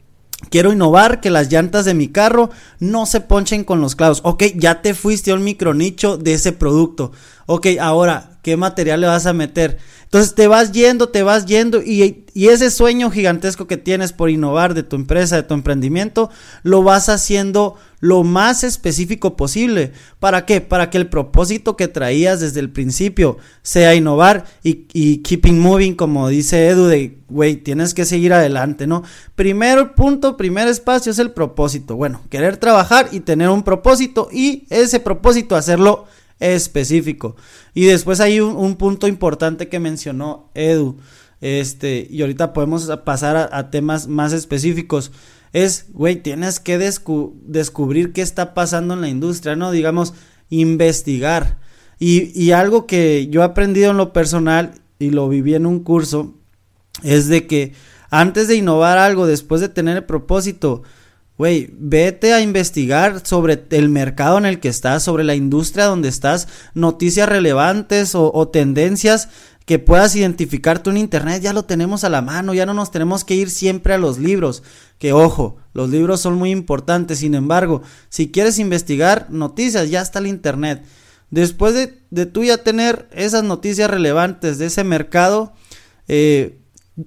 quiero 0.49 0.71
innovar 0.71 1.21
que 1.21 1.29
las 1.29 1.51
llantas 1.51 1.85
de 1.85 1.93
mi 1.93 2.07
carro 2.07 2.49
no 2.79 3.05
se 3.05 3.21
ponchen 3.21 3.63
con 3.63 3.81
los 3.81 3.95
clavos. 3.95 4.21
Ok, 4.23 4.43
ya 4.55 4.81
te 4.81 4.93
fuiste 4.93 5.31
a 5.31 5.35
un 5.35 5.43
micro 5.43 5.73
nicho 5.73 6.17
de 6.17 6.33
ese 6.33 6.51
producto. 6.51 7.11
Ok, 7.45 7.67
ahora, 7.79 8.34
¿qué 8.45 8.57
material 8.57 9.01
le 9.01 9.07
vas 9.07 9.25
a 9.25 9.33
meter? 9.33 9.79
Entonces 10.03 10.35
te 10.35 10.47
vas 10.47 10.71
yendo, 10.71 11.09
te 11.09 11.23
vas 11.23 11.47
yendo 11.47 11.81
y, 11.81 12.25
ese 12.35 12.69
sueño 12.69 13.09
gigantesco 13.09 13.65
que 13.65 13.75
tienes 13.75 14.13
por 14.13 14.29
innovar 14.29 14.75
de 14.75 14.83
tu 14.83 14.95
empresa, 14.95 15.35
de 15.35 15.41
tu 15.41 15.55
emprendimiento, 15.55 16.29
lo 16.61 16.83
vas 16.83 17.09
haciendo 17.09 17.75
lo 18.01 18.23
más 18.23 18.63
específico 18.63 19.35
posible. 19.35 19.93
¿Para 20.19 20.45
qué? 20.45 20.61
Para 20.61 20.91
que 20.91 20.99
el 20.99 21.07
propósito 21.09 21.75
que 21.75 21.87
traías 21.87 22.39
desde 22.39 22.59
el 22.59 22.69
principio 22.69 23.39
sea 23.63 23.95
innovar 23.95 24.45
y, 24.61 24.85
y 24.93 25.23
keeping 25.23 25.59
moving, 25.59 25.95
como 25.95 26.27
dice 26.27 26.67
Edu, 26.67 26.85
de, 26.85 27.17
güey, 27.27 27.55
tienes 27.55 27.95
que 27.95 28.05
seguir 28.05 28.31
adelante, 28.31 28.85
¿no? 28.85 29.01
Primero 29.33 29.95
punto, 29.95 30.37
primer 30.37 30.67
espacio 30.67 31.11
es 31.11 31.17
el 31.17 31.31
propósito. 31.31 31.95
Bueno, 31.95 32.21
querer 32.29 32.57
trabajar 32.57 33.09
y 33.11 33.21
tener 33.21 33.49
un 33.49 33.63
propósito 33.63 34.29
y 34.31 34.67
ese 34.69 34.99
propósito 34.99 35.55
hacerlo 35.55 36.05
específico. 36.39 37.35
Y 37.73 37.85
después 37.85 38.19
hay 38.19 38.39
un, 38.39 38.75
punto 38.75 39.07
importante 39.07 39.67
que 39.67 39.79
mencionó 39.79 40.51
Edu. 40.53 40.97
Este, 41.41 42.07
y 42.09 42.21
ahorita 42.21 42.53
podemos 42.53 42.89
pasar 43.03 43.49
a, 43.51 43.69
temas 43.71 44.07
más 44.07 44.33
específicos. 44.33 45.11
Es, 45.53 45.85
güey, 45.89 46.21
tienes 46.21 46.59
que 46.59 46.77
descubrir 46.77 48.13
qué 48.13 48.21
está 48.21 48.53
pasando 48.53 48.93
en 48.93 49.01
la 49.01 49.09
industria, 49.09 49.55
¿no? 49.55 49.71
Digamos, 49.71 50.13
investigar. 50.49 51.59
Y, 51.99 52.37
y 52.39 52.51
algo 52.51 52.87
que 52.87 53.27
yo 53.29 53.41
he 53.41 53.45
aprendido 53.45 53.91
en 53.91 53.97
lo 53.97 54.11
personal 54.11 54.73
y 54.99 55.11
lo 55.11 55.29
viví 55.29 55.55
en 55.55 55.65
un 55.65 55.79
curso 55.79 56.35
es 57.03 57.27
de 57.27 57.47
que 57.47 57.73
antes 58.09 58.47
de 58.47 58.55
innovar 58.55 58.97
algo, 58.97 59.27
después 59.27 59.61
de 59.61 59.69
tener 59.69 59.97
el 59.97 60.03
propósito, 60.03 60.83
Güey, 61.37 61.69
vete 61.77 62.33
a 62.33 62.39
investigar 62.39 63.25
sobre 63.27 63.65
el 63.71 63.89
mercado 63.89 64.37
en 64.37 64.45
el 64.45 64.61
que 64.61 64.69
estás, 64.69 65.03
sobre 65.03 65.25
la 65.25 65.35
industria 65.35 65.85
donde 65.85 66.07
estás, 66.07 66.47
noticias 66.73 67.27
relevantes 67.27 68.15
o, 68.15 68.47
tendencias 68.47 69.27
que 69.65 69.77
puedas 69.77 70.15
identificar 70.15 70.81
tú 70.81 70.91
en 70.91 70.97
internet, 70.97 71.41
ya 71.41 71.51
lo 71.51 71.65
tenemos 71.65 72.05
a 72.05 72.09
la 72.09 72.21
mano, 72.21 72.53
ya 72.53 72.65
no 72.65 72.73
nos 72.73 72.91
tenemos 72.91 73.25
que 73.25 73.35
ir 73.35 73.49
siempre 73.49 73.93
a 73.93 73.97
los 73.97 74.17
libros, 74.17 74.63
que 74.97 75.11
ojo, 75.11 75.57
los 75.73 75.89
libros 75.89 76.21
son 76.21 76.35
muy 76.35 76.51
importantes, 76.51 77.19
sin 77.19 77.35
embargo, 77.35 77.81
si 78.07 78.31
quieres 78.31 78.57
investigar 78.57 79.27
noticias, 79.29 79.89
ya 79.89 80.01
está 80.01 80.19
el 80.19 80.27
internet. 80.27 80.83
Después 81.31 81.73
de, 81.73 81.99
de 82.11 82.27
tú 82.27 82.43
ya 82.45 82.59
tener 82.59 83.09
esas 83.11 83.43
noticias 83.43 83.89
relevantes 83.89 84.57
de 84.57 84.67
ese 84.67 84.85
mercado, 84.85 85.53
eh, 86.07 86.59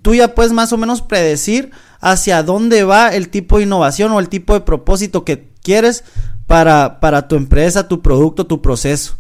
tú 0.03 0.15
ya 0.15 0.35
puedes 0.35 0.53
más 0.53 0.73
o 0.73 0.77
menos 0.77 1.03
predecir 1.03 1.71
hacia 2.01 2.43
dónde 2.43 2.85
va 2.85 3.15
el 3.15 3.29
tipo 3.29 3.57
de 3.57 3.65
innovación 3.65 4.13
o 4.13 4.21
el 4.21 4.29
tipo 4.29 4.55
de 4.55 4.61
propósito 4.61 5.25
que 5.25 5.49
quieres 5.63 6.05
para, 6.47 7.01
para 7.01 7.29
tu 7.29 7.37
empresa, 7.37 7.89
tu 7.89 8.03
producto, 8.03 8.47
tu 8.47 8.63
proceso. 8.63 9.19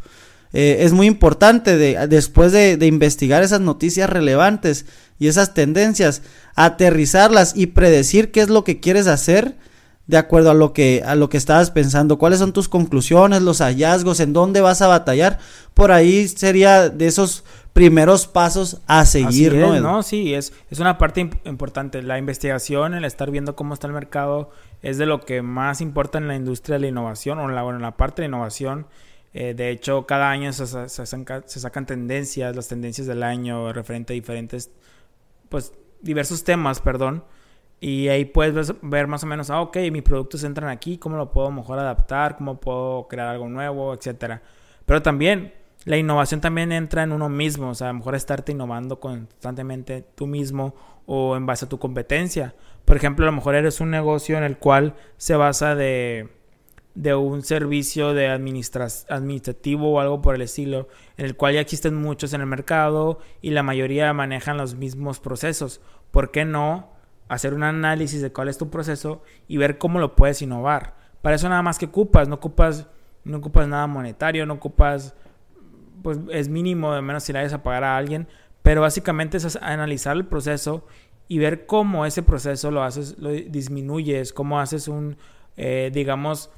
Eh, 0.52 0.78
es 0.80 0.92
muy 0.92 1.06
importante 1.06 1.76
de, 1.76 2.06
después 2.06 2.52
de, 2.52 2.78
de, 2.78 2.86
investigar 2.86 3.42
esas 3.42 3.60
noticias 3.60 4.08
relevantes 4.08 4.86
y 5.18 5.28
esas 5.28 5.52
tendencias, 5.52 6.22
aterrizarlas 6.54 7.52
y 7.54 7.66
predecir 7.66 8.30
qué 8.30 8.40
es 8.40 8.48
lo 8.48 8.64
que 8.64 8.80
quieres 8.80 9.06
hacer 9.08 9.56
de 10.08 10.16
acuerdo 10.16 10.50
a 10.50 10.54
lo 10.54 10.72
que 10.72 11.02
a 11.04 11.14
lo 11.14 11.28
que 11.28 11.36
estabas 11.36 11.70
pensando, 11.70 12.18
cuáles 12.18 12.38
son 12.38 12.54
tus 12.54 12.68
conclusiones, 12.68 13.42
los 13.42 13.60
hallazgos, 13.60 14.20
en 14.20 14.32
dónde 14.32 14.62
vas 14.62 14.80
a 14.80 14.86
batallar. 14.86 15.38
Por 15.74 15.92
ahí 15.92 16.26
sería 16.28 16.88
de 16.88 17.06
esos 17.06 17.44
primeros 17.78 18.26
pasos 18.26 18.82
a 18.88 19.06
seguir, 19.06 19.54
¿no? 19.54 19.78
no, 19.78 20.02
sí, 20.02 20.34
es, 20.34 20.52
es 20.68 20.80
una 20.80 20.98
parte 20.98 21.30
importante. 21.44 22.02
La 22.02 22.18
investigación, 22.18 22.94
el 22.94 23.04
estar 23.04 23.30
viendo 23.30 23.54
cómo 23.54 23.72
está 23.72 23.86
el 23.86 23.92
mercado, 23.92 24.50
es 24.82 24.98
de 24.98 25.06
lo 25.06 25.20
que 25.20 25.42
más 25.42 25.80
importa 25.80 26.18
en 26.18 26.26
la 26.26 26.34
industria 26.34 26.74
de 26.74 26.80
la 26.80 26.86
innovación, 26.88 27.38
o 27.38 27.48
en 27.48 27.54
la, 27.54 27.62
bueno, 27.62 27.78
en 27.78 27.82
la 27.82 27.96
parte 27.96 28.22
de 28.22 28.26
innovación. 28.26 28.88
Eh, 29.32 29.54
de 29.54 29.70
hecho, 29.70 30.06
cada 30.06 30.28
año 30.28 30.52
se, 30.52 30.66
se, 30.88 31.06
sacan, 31.06 31.86
tendencias, 31.86 32.56
las 32.56 32.66
tendencias 32.66 33.06
del 33.06 33.22
año, 33.22 33.72
referente 33.72 34.12
a 34.12 34.14
diferentes, 34.14 34.72
pues, 35.48 35.72
diversos 36.00 36.42
temas, 36.42 36.80
perdón. 36.80 37.22
Y 37.78 38.08
ahí 38.08 38.24
puedes 38.24 38.74
ver 38.82 39.06
más 39.06 39.22
o 39.22 39.26
menos, 39.28 39.50
ah, 39.50 39.60
ok, 39.60 39.76
mis 39.92 40.02
productos 40.02 40.42
entran 40.42 40.68
aquí, 40.68 40.98
cómo 40.98 41.16
lo 41.16 41.30
puedo 41.30 41.52
mejor 41.52 41.78
adaptar, 41.78 42.36
cómo 42.36 42.58
puedo 42.58 43.06
crear 43.06 43.28
algo 43.28 43.48
nuevo, 43.48 43.94
etcétera. 43.94 44.42
Pero 44.84 45.00
también 45.00 45.52
la 45.88 45.96
innovación 45.96 46.42
también 46.42 46.70
entra 46.70 47.02
en 47.02 47.12
uno 47.12 47.30
mismo, 47.30 47.70
o 47.70 47.74
sea, 47.74 47.88
a 47.88 47.92
lo 47.94 48.00
mejor 48.00 48.14
estarte 48.14 48.52
innovando 48.52 49.00
constantemente 49.00 50.04
tú 50.14 50.26
mismo 50.26 50.74
o 51.06 51.34
en 51.34 51.46
base 51.46 51.64
a 51.64 51.68
tu 51.70 51.78
competencia. 51.78 52.54
Por 52.84 52.98
ejemplo, 52.98 53.24
a 53.24 53.30
lo 53.30 53.32
mejor 53.32 53.54
eres 53.54 53.80
un 53.80 53.90
negocio 53.90 54.36
en 54.36 54.44
el 54.44 54.58
cual 54.58 54.96
se 55.16 55.34
basa 55.34 55.74
de, 55.74 56.28
de 56.94 57.14
un 57.14 57.40
servicio 57.40 58.12
de 58.12 58.28
administrativo 58.28 59.90
o 59.90 60.00
algo 60.00 60.20
por 60.20 60.34
el 60.34 60.42
estilo, 60.42 60.88
en 61.16 61.24
el 61.24 61.36
cual 61.36 61.54
ya 61.54 61.60
existen 61.60 61.94
muchos 61.94 62.34
en 62.34 62.42
el 62.42 62.46
mercado 62.46 63.20
y 63.40 63.52
la 63.52 63.62
mayoría 63.62 64.12
manejan 64.12 64.58
los 64.58 64.74
mismos 64.74 65.20
procesos. 65.20 65.80
¿Por 66.10 66.30
qué 66.30 66.44
no 66.44 66.90
hacer 67.28 67.54
un 67.54 67.62
análisis 67.62 68.20
de 68.20 68.30
cuál 68.30 68.48
es 68.48 68.58
tu 68.58 68.68
proceso 68.68 69.22
y 69.46 69.56
ver 69.56 69.78
cómo 69.78 70.00
lo 70.00 70.16
puedes 70.16 70.42
innovar? 70.42 70.96
Para 71.22 71.36
eso 71.36 71.48
nada 71.48 71.62
más 71.62 71.78
que 71.78 71.86
ocupas, 71.86 72.28
no 72.28 72.34
ocupas, 72.34 72.88
no 73.24 73.38
ocupas 73.38 73.66
nada 73.66 73.86
monetario, 73.86 74.44
no 74.44 74.52
ocupas, 74.52 75.14
pues 76.02 76.18
es 76.30 76.48
mínimo 76.48 76.94
de 76.94 77.02
menos 77.02 77.24
si 77.24 77.32
le 77.32 77.40
vayas 77.40 77.52
a 77.52 77.62
pagar 77.62 77.84
a 77.84 77.96
alguien, 77.96 78.28
pero 78.62 78.82
básicamente 78.82 79.36
es 79.36 79.56
analizar 79.56 80.16
el 80.16 80.26
proceso 80.26 80.84
y 81.28 81.38
ver 81.38 81.66
cómo 81.66 82.06
ese 82.06 82.22
proceso 82.22 82.70
lo 82.70 82.82
haces, 82.82 83.16
lo 83.18 83.30
disminuyes, 83.30 84.32
cómo 84.32 84.60
haces 84.60 84.88
un, 84.88 85.16
eh, 85.56 85.90
digamos, 85.92 86.50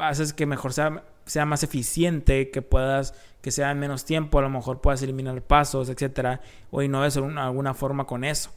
haces 0.00 0.32
que 0.32 0.46
mejor 0.46 0.72
sea, 0.72 1.04
sea 1.24 1.46
más 1.46 1.62
eficiente, 1.62 2.50
que 2.50 2.62
puedas, 2.62 3.14
que 3.40 3.50
sea 3.50 3.70
en 3.70 3.78
menos 3.78 4.04
tiempo, 4.04 4.38
a 4.38 4.42
lo 4.42 4.50
mejor 4.50 4.80
puedas 4.80 5.02
eliminar 5.02 5.40
pasos, 5.42 5.88
etcétera, 5.88 6.40
o 6.70 6.82
innoves 6.82 7.14
de 7.14 7.22
alguna 7.22 7.74
forma 7.74 8.06
con 8.06 8.24
eso. 8.24 8.50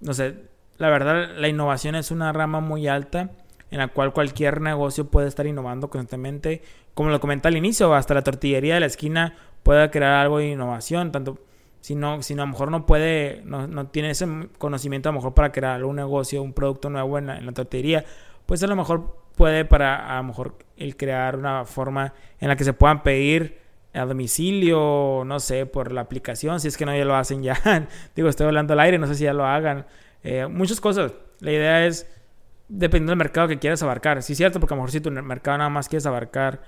No 0.00 0.12
sé, 0.12 0.36
la 0.76 0.90
verdad, 0.90 1.30
la 1.36 1.48
innovación 1.48 1.94
es 1.94 2.10
una 2.10 2.32
rama 2.32 2.60
muy 2.60 2.88
alta 2.88 3.30
en 3.74 3.80
la 3.80 3.88
cual 3.88 4.12
cualquier 4.12 4.60
negocio 4.60 5.10
puede 5.10 5.26
estar 5.26 5.48
innovando 5.48 5.90
constantemente. 5.90 6.62
Como 6.94 7.10
lo 7.10 7.18
comenté 7.18 7.48
al 7.48 7.56
inicio, 7.56 7.92
hasta 7.92 8.14
la 8.14 8.22
tortillería 8.22 8.74
de 8.74 8.80
la 8.80 8.86
esquina 8.86 9.34
puede 9.64 9.90
crear 9.90 10.12
algo 10.12 10.38
de 10.38 10.50
innovación, 10.50 11.10
tanto 11.10 11.40
si 11.80 11.96
no, 11.96 12.22
si 12.22 12.36
no 12.36 12.42
a 12.42 12.46
lo 12.46 12.52
mejor 12.52 12.70
no 12.70 12.86
puede, 12.86 13.42
no, 13.44 13.66
no, 13.66 13.88
tiene 13.88 14.10
ese 14.10 14.28
conocimiento 14.58 15.08
a 15.08 15.12
lo 15.12 15.18
mejor 15.18 15.34
para 15.34 15.50
crear 15.50 15.82
un 15.82 15.96
negocio, 15.96 16.40
un 16.40 16.52
producto 16.52 16.88
nuevo 16.88 17.18
en 17.18 17.26
la, 17.26 17.52
tortillería, 17.52 18.04
pues 18.46 18.62
a 18.62 18.68
lo 18.68 18.76
mejor 18.76 19.18
puede 19.34 19.64
para 19.64 20.16
a 20.16 20.18
lo 20.18 20.22
mejor 20.22 20.56
el 20.76 20.96
crear 20.96 21.34
una 21.34 21.64
forma 21.64 22.14
en 22.38 22.46
la 22.46 22.54
que 22.54 22.62
se 22.62 22.74
puedan 22.74 23.02
pedir 23.02 23.58
a 23.92 24.06
domicilio, 24.06 25.24
no 25.26 25.40
sé, 25.40 25.66
por 25.66 25.90
la 25.90 26.02
aplicación, 26.02 26.60
si 26.60 26.68
es 26.68 26.76
que 26.76 26.86
no 26.86 26.96
ya 26.96 27.04
lo 27.04 27.16
hacen 27.16 27.42
ya. 27.42 27.58
Digo, 28.14 28.28
estoy 28.28 28.46
hablando 28.46 28.72
al 28.74 28.78
aire, 28.78 28.98
no 28.98 29.08
sé 29.08 29.16
si 29.16 29.24
ya 29.24 29.32
lo 29.32 29.44
hagan. 29.44 29.84
Eh, 30.22 30.46
muchas 30.46 30.80
cosas. 30.80 31.12
La 31.40 31.50
idea 31.50 31.84
es 31.86 32.06
dependiendo 32.68 33.10
del 33.10 33.18
mercado 33.18 33.48
que 33.48 33.58
quieras 33.58 33.82
abarcar. 33.82 34.22
Sí, 34.22 34.32
es 34.32 34.38
cierto, 34.38 34.60
porque 34.60 34.74
a 34.74 34.76
lo 34.76 34.82
mejor 34.82 34.90
si 34.90 35.00
tu 35.00 35.10
mercado 35.10 35.58
nada 35.58 35.70
más 35.70 35.88
quieres 35.88 36.06
abarcar 36.06 36.60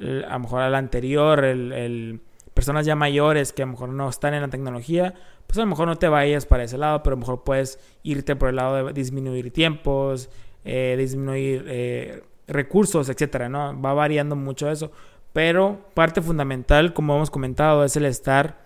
a 0.00 0.32
lo 0.32 0.38
mejor 0.40 0.62
al 0.62 0.74
anterior, 0.74 1.44
el, 1.44 2.20
personas 2.54 2.86
ya 2.86 2.96
mayores 2.96 3.52
que 3.52 3.62
a 3.62 3.66
lo 3.66 3.72
mejor 3.72 3.90
no 3.90 4.08
están 4.08 4.34
en 4.34 4.42
la 4.42 4.48
tecnología, 4.48 5.14
pues 5.46 5.58
a 5.58 5.62
lo 5.62 5.68
mejor 5.68 5.86
no 5.86 5.96
te 5.96 6.08
vayas 6.08 6.46
para 6.46 6.64
ese 6.64 6.78
lado, 6.78 7.02
pero 7.02 7.14
a 7.14 7.16
lo 7.16 7.20
mejor 7.20 7.44
puedes 7.44 7.78
irte 8.02 8.36
por 8.36 8.48
el 8.48 8.56
lado 8.56 8.86
de 8.86 8.92
disminuir 8.92 9.52
tiempos, 9.52 10.28
eh, 10.64 10.96
disminuir 10.98 11.64
eh, 11.68 12.22
recursos, 12.46 13.08
etcétera, 13.08 13.48
¿no? 13.48 13.80
Va 13.80 13.94
variando 13.94 14.36
mucho 14.36 14.70
eso. 14.70 14.92
Pero 15.32 15.80
parte 15.94 16.20
fundamental, 16.20 16.92
como 16.92 17.16
hemos 17.16 17.30
comentado, 17.30 17.84
es 17.84 17.96
el 17.96 18.04
estar 18.04 18.62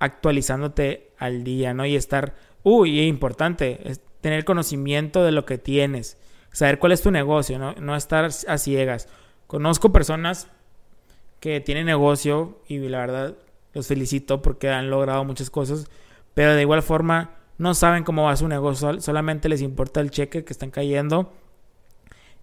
actualizándote 0.00 1.10
al 1.18 1.44
día, 1.44 1.72
¿no? 1.72 1.86
Y 1.86 1.94
estar, 1.94 2.34
uy, 2.62 3.00
importante, 3.02 3.80
es 3.88 4.00
tener 4.20 4.44
conocimiento 4.44 5.24
de 5.24 5.32
lo 5.32 5.44
que 5.44 5.58
tienes, 5.58 6.18
saber 6.52 6.78
cuál 6.78 6.92
es 6.92 7.02
tu 7.02 7.10
negocio, 7.10 7.58
¿no? 7.58 7.74
No 7.74 7.96
estar 7.96 8.24
a 8.24 8.58
ciegas. 8.58 9.08
Conozco 9.46 9.92
personas 9.92 10.48
que 11.40 11.60
tienen 11.60 11.86
negocio 11.86 12.60
y 12.66 12.78
la 12.78 12.98
verdad 12.98 13.36
los 13.72 13.86
felicito 13.86 14.42
porque 14.42 14.68
han 14.68 14.90
logrado 14.90 15.24
muchas 15.24 15.50
cosas, 15.50 15.86
pero 16.34 16.54
de 16.54 16.62
igual 16.62 16.82
forma 16.82 17.36
no 17.58 17.74
saben 17.74 18.04
cómo 18.04 18.24
va 18.24 18.36
su 18.36 18.48
negocio, 18.48 19.00
solamente 19.00 19.48
les 19.48 19.62
importa 19.62 20.00
el 20.00 20.10
cheque 20.10 20.44
que 20.44 20.52
están 20.52 20.70
cayendo 20.70 21.32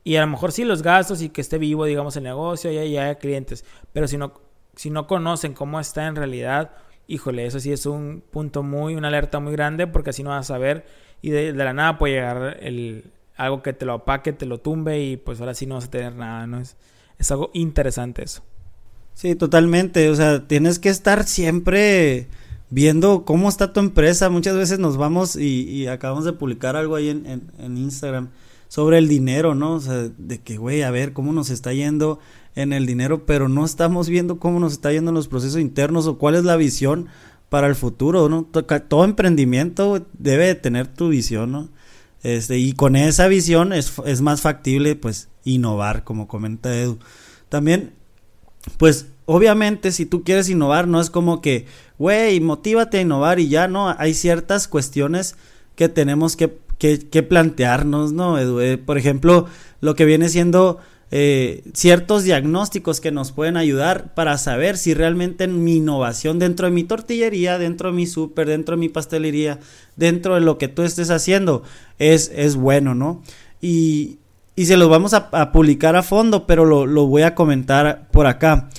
y 0.08 0.16
a 0.16 0.22
lo 0.22 0.28
mejor 0.28 0.54
sí 0.54 0.64
los 0.64 0.84
gastos 0.84 1.22
y 1.22 1.28
que 1.28 1.42
esté 1.42 1.58
vivo, 1.58 1.84
digamos, 1.84 2.16
el 2.16 2.24
negocio 2.24 2.72
y 2.72 2.78
haya 2.78 3.16
clientes. 3.16 3.66
Pero 3.92 4.08
si 4.08 4.18
no, 4.18 4.40
si 4.74 4.90
no 4.90 5.06
conocen 5.06 5.54
cómo 5.54 5.82
está 5.82 6.08
en 6.08 6.16
realidad, 6.16 6.72
híjole, 7.08 7.46
eso 7.46 7.60
sí 7.60 7.72
es 7.72 7.86
un 7.86 8.24
punto 8.32 8.64
muy, 8.64 8.96
una 8.96 9.08
alerta 9.08 9.40
muy 9.40 9.54
grande 9.54 9.88
porque 9.88 10.12
así 10.12 10.24
no 10.24 10.30
vas 10.32 10.50
a 10.50 10.54
saber 10.56 10.86
y 11.22 11.30
de, 11.30 11.54
la 11.54 11.74
nada 11.74 11.98
puede 11.98 12.16
llegar 12.16 12.58
el, 12.62 13.06
algo 13.36 13.64
que 13.64 13.74
te 13.74 13.86
lo 13.86 13.94
apaque, 13.94 14.34
te 14.34 14.46
lo 14.46 14.60
tumbe 14.60 15.02
y 15.04 15.18
pues 15.18 15.40
ahora 15.40 15.54
sí 15.54 15.66
no 15.66 15.76
vas 15.76 15.86
a 15.86 15.92
tener 15.92 16.16
nada, 16.16 16.46
¿no? 16.48 16.60
Es, 16.60 16.76
es 17.18 17.32
algo 17.32 17.50
interesante 17.54 18.24
eso. 18.24 18.44
Sí, 19.14 19.36
totalmente. 19.36 20.10
O 20.10 20.16
sea, 20.16 20.48
tienes 20.48 20.78
que 20.78 20.90
estar 20.90 21.24
siempre 21.24 22.28
viendo 22.70 23.26
cómo 23.26 23.50
está 23.50 23.74
tu 23.74 23.80
empresa. 23.80 24.30
Muchas 24.30 24.56
veces 24.56 24.78
nos 24.78 24.98
vamos 24.98 25.36
y, 25.36 25.88
acabamos 25.88 26.26
de 26.26 26.34
publicar 26.34 26.76
algo 26.76 26.96
ahí 26.96 27.10
en, 27.10 27.50
en 27.58 27.78
Instagram 27.78 28.30
sobre 28.68 28.98
el 28.98 29.08
dinero, 29.08 29.56
¿no? 29.56 29.74
O 29.74 29.80
sea, 29.80 30.10
de 30.18 30.40
que, 30.40 30.58
güey, 30.58 30.84
a 30.84 30.92
ver 30.92 31.14
cómo 31.14 31.34
nos 31.34 31.50
está 31.50 31.74
yendo 31.74 32.20
en 32.58 32.74
el 32.74 32.88
dinero, 32.88 33.26
pero 33.26 33.48
no 33.48 33.64
estamos 33.64 34.10
viendo 34.10 34.40
cómo 34.40 34.60
nos 34.60 34.74
está 34.74 34.92
yendo 34.92 35.12
en 35.12 35.16
los 35.16 35.28
procesos 35.28 35.62
internos 35.62 36.08
o 36.08 36.18
cuál 36.18 36.36
es 36.36 36.44
la 36.44 36.56
visión 36.56 37.08
para 37.50 37.68
el 37.68 37.76
futuro, 37.76 38.28
¿no? 38.30 38.44
Todo 38.44 39.06
emprendimiento 39.06 40.06
debe 40.18 40.56
tener 40.56 40.88
tu 40.88 41.10
visión, 41.10 41.52
¿no? 41.52 41.70
Este, 42.24 42.58
y 42.58 42.74
con 42.74 42.96
esa 42.96 43.28
visión 43.28 43.74
es, 43.74 43.94
es 44.06 44.22
más 44.22 44.42
factible, 44.42 44.96
pues, 44.96 45.30
innovar, 45.46 46.04
como 46.04 46.28
comenta 46.28 46.76
Edu. 46.76 46.98
También, 47.48 47.94
pues, 48.78 49.06
obviamente, 49.26 49.92
si 49.92 50.08
tú 50.08 50.24
quieres 50.24 50.50
innovar, 50.50 50.88
no 50.88 51.00
es 51.00 51.12
como 51.12 51.42
que, 51.42 51.68
güey, 52.00 52.40
motívate 52.40 52.98
a 52.98 53.02
innovar 53.02 53.40
y 53.40 53.50
ya, 53.50 53.68
¿no? 53.68 53.96
Hay 53.98 54.16
ciertas 54.16 54.68
cuestiones 54.68 55.36
que 55.76 55.90
tenemos 55.90 56.36
que 56.36 56.58
que, 56.78 57.24
plantearnos, 57.24 58.14
¿no, 58.14 58.38
eh, 58.40 58.78
por 58.78 58.98
ejemplo, 58.98 59.48
lo 59.82 59.96
que 59.96 60.06
viene 60.06 60.30
siendo 60.30 60.78
eh, 61.10 61.64
ciertos 61.74 62.24
diagnósticos 62.24 63.00
que 63.00 63.12
nos 63.12 63.32
pueden 63.32 63.56
ayudar 63.56 64.14
para 64.14 64.38
saber 64.38 64.78
si 64.78 64.94
realmente 64.94 65.48
mi 65.48 65.78
innovación 65.78 66.38
dentro 66.38 66.68
de 66.68 66.74
mi 66.74 66.84
tortillería, 66.84 67.58
dentro 67.58 67.92
de 67.92 67.96
mi 67.96 68.08
súper, 68.08 68.48
dentro 68.48 68.76
de 68.76 68.82
mi 68.82 68.90
pastelería, 68.90 69.60
dentro 69.96 70.36
de 70.36 70.42
lo 70.42 70.58
que 70.58 70.68
tú 70.68 70.84
estés 70.84 71.10
haciendo, 71.10 71.64
es, 71.98 72.30
es 72.36 72.58
bueno, 72.58 72.94
¿no? 72.94 73.24
Y, 73.62 74.18
y 74.58 74.66
se 74.66 74.76
los 74.76 74.90
vamos 74.90 75.14
a, 75.14 75.52
publicar 75.52 75.96
a 75.96 76.04
fondo, 76.04 76.46
pero 76.46 76.66
lo, 76.66 76.86
lo, 76.86 77.08
voy 77.08 77.22
a 77.22 77.36
comentar 77.36 78.10
por 78.12 78.28
acá. 78.28 78.70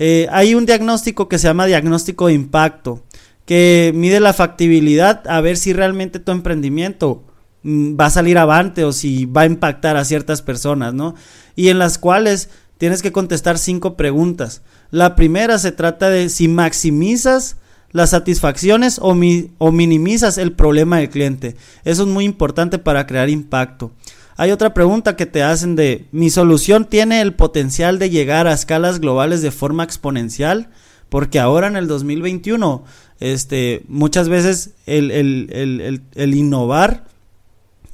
Eh, 0.00 0.26
hay 0.30 0.54
un 0.54 0.66
diagnóstico 0.66 1.28
que 1.28 1.38
se 1.38 1.46
llama 1.46 1.66
diagnóstico 1.66 2.26
de 2.26 2.32
impacto, 2.32 3.04
que 3.44 3.92
mide 3.94 4.20
la 4.20 4.32
factibilidad 4.32 5.22
a 5.28 5.40
ver 5.40 5.56
si 5.56 5.72
realmente 5.72 6.18
tu 6.18 6.32
emprendimiento 6.32 7.22
va 7.64 8.06
a 8.06 8.10
salir 8.10 8.38
avante 8.38 8.84
o 8.84 8.92
si 8.92 9.26
va 9.26 9.42
a 9.42 9.46
impactar 9.46 9.96
a 9.96 10.04
ciertas 10.04 10.42
personas, 10.42 10.94
¿no? 10.94 11.14
Y 11.56 11.68
en 11.68 11.78
las 11.78 11.98
cuales 11.98 12.50
tienes 12.78 13.02
que 13.02 13.12
contestar 13.12 13.58
cinco 13.58 13.96
preguntas. 13.96 14.62
La 14.90 15.16
primera 15.16 15.58
se 15.58 15.72
trata 15.72 16.08
de 16.08 16.28
si 16.28 16.48
maximizas 16.48 17.56
las 17.90 18.10
satisfacciones 18.10 18.98
o, 18.98 19.16
o 19.58 19.72
minimizas 19.72 20.38
el 20.38 20.52
problema 20.52 20.98
del 20.98 21.10
cliente. 21.10 21.56
Eso 21.84 22.02
es 22.02 22.08
muy 22.08 22.24
importante 22.24 22.78
para 22.78 23.06
crear 23.06 23.28
impacto. 23.28 23.92
Hay 24.36 24.52
otra 24.52 24.72
pregunta 24.72 25.16
que 25.16 25.26
te 25.26 25.42
hacen 25.42 25.74
de, 25.74 26.06
¿mi 26.12 26.30
solución 26.30 26.84
tiene 26.84 27.20
el 27.20 27.34
potencial 27.34 27.98
de 27.98 28.10
llegar 28.10 28.46
a 28.46 28.52
escalas 28.52 29.00
globales 29.00 29.42
de 29.42 29.50
forma 29.50 29.82
exponencial? 29.82 30.68
Porque 31.08 31.40
ahora 31.40 31.66
en 31.66 31.76
el 31.76 31.88
2021, 31.88 32.84
este, 33.18 33.82
muchas 33.88 34.28
veces 34.28 34.74
el, 34.86 35.10
el, 35.10 35.48
el, 35.50 36.02
el 36.14 36.34
innovar 36.34 37.07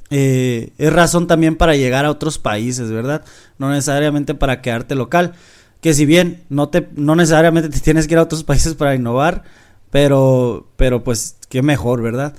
eh, 0.09 0.73
es 0.77 0.93
razón 0.93 1.27
también 1.27 1.55
para 1.55 1.75
llegar 1.75 2.05
a 2.05 2.11
otros 2.11 2.37
países, 2.37 2.91
¿verdad? 2.91 3.23
No 3.57 3.69
necesariamente 3.69 4.35
para 4.35 4.61
quedarte 4.61 4.95
local. 4.95 5.33
Que 5.81 5.93
si 5.93 6.05
bien 6.05 6.43
no, 6.49 6.69
te, 6.69 6.87
no 6.95 7.15
necesariamente 7.15 7.69
te 7.69 7.79
tienes 7.79 8.07
que 8.07 8.13
ir 8.13 8.19
a 8.19 8.23
otros 8.23 8.43
países 8.45 8.75
para 8.75 8.95
innovar, 8.95 9.43
pero, 9.91 10.67
pero 10.77 11.03
pues 11.03 11.37
qué 11.49 11.61
mejor, 11.61 12.01
¿verdad? 12.01 12.33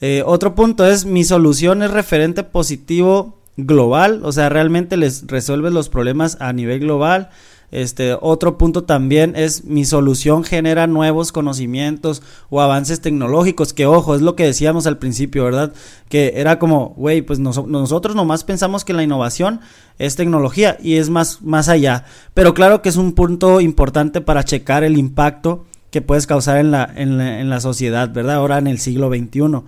Eh, 0.00 0.22
otro 0.24 0.54
punto 0.54 0.86
es, 0.86 1.04
mi 1.04 1.24
solución 1.24 1.82
es 1.82 1.90
referente 1.90 2.42
positivo 2.42 3.38
global, 3.56 4.22
o 4.24 4.32
sea, 4.32 4.48
realmente 4.48 4.96
les 4.96 5.26
resuelves 5.26 5.72
los 5.72 5.88
problemas 5.88 6.38
a 6.40 6.52
nivel 6.52 6.80
global. 6.80 7.30
Este, 7.72 8.16
otro 8.20 8.58
punto 8.58 8.82
también 8.82 9.34
es 9.36 9.64
mi 9.64 9.84
solución 9.84 10.42
genera 10.42 10.88
nuevos 10.88 11.30
conocimientos 11.30 12.20
o 12.48 12.60
avances 12.60 13.00
tecnológicos, 13.00 13.72
que 13.72 13.86
ojo, 13.86 14.16
es 14.16 14.22
lo 14.22 14.34
que 14.34 14.44
decíamos 14.44 14.88
al 14.88 14.98
principio, 14.98 15.44
¿verdad? 15.44 15.72
Que 16.08 16.32
era 16.36 16.58
como, 16.58 16.94
güey, 16.96 17.22
pues 17.22 17.38
nosotros 17.38 18.16
nomás 18.16 18.42
pensamos 18.42 18.84
que 18.84 18.92
la 18.92 19.04
innovación 19.04 19.60
es 19.98 20.16
tecnología 20.16 20.78
y 20.82 20.96
es 20.96 21.10
más, 21.10 21.42
más 21.42 21.68
allá. 21.68 22.06
Pero 22.34 22.54
claro 22.54 22.82
que 22.82 22.88
es 22.88 22.96
un 22.96 23.12
punto 23.12 23.60
importante 23.60 24.20
para 24.20 24.44
checar 24.44 24.82
el 24.82 24.98
impacto 24.98 25.64
que 25.92 26.02
puedes 26.02 26.26
causar 26.26 26.58
en 26.58 26.72
la, 26.72 26.90
en 26.96 27.50
la, 27.50 27.60
sociedad, 27.60 28.12
¿verdad? 28.12 28.36
Ahora 28.36 28.58
en 28.58 28.66
el 28.66 28.78
siglo 28.78 29.10
XXI. 29.10 29.62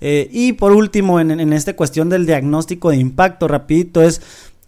Eh, 0.00 0.28
y 0.32 0.52
por 0.54 0.72
último, 0.72 1.20
en, 1.20 1.30
en 1.30 1.52
esta 1.52 1.76
cuestión 1.76 2.08
del 2.08 2.26
diagnóstico 2.26 2.90
de 2.90 2.96
impacto, 2.96 3.46
rapidito, 3.46 4.02
es 4.02 4.20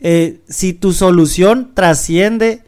eh, 0.04 0.40
si 0.48 0.72
tu 0.72 0.92
solución 0.92 1.70
trasciende 1.74 2.62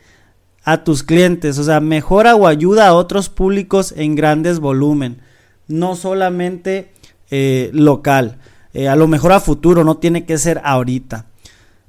a 0.65 0.85
tus 0.85 1.03
clientes, 1.03 1.59
o 1.59 1.65
sea, 1.65 1.81
mejora 1.81 2.35
o 2.35 2.47
ayuda 2.47 2.89
a 2.89 2.95
otros 2.95 3.29
públicos 3.29 3.95
en 3.97 4.15
grandes 4.15 4.61
volumen, 4.61 5.21
no 5.69 5.95
solamente 5.95 6.93
eh, 7.31 7.71
local, 7.73 8.39
eh, 8.73 8.89
a 8.89 8.97
lo 8.97 9.07
mejor 9.07 9.33
a 9.33 9.41
futuro, 9.41 9.85
no 9.85 9.99
tiene 9.99 10.25
que 10.25 10.39
ser 10.39 10.61
ahorita. 10.65 11.27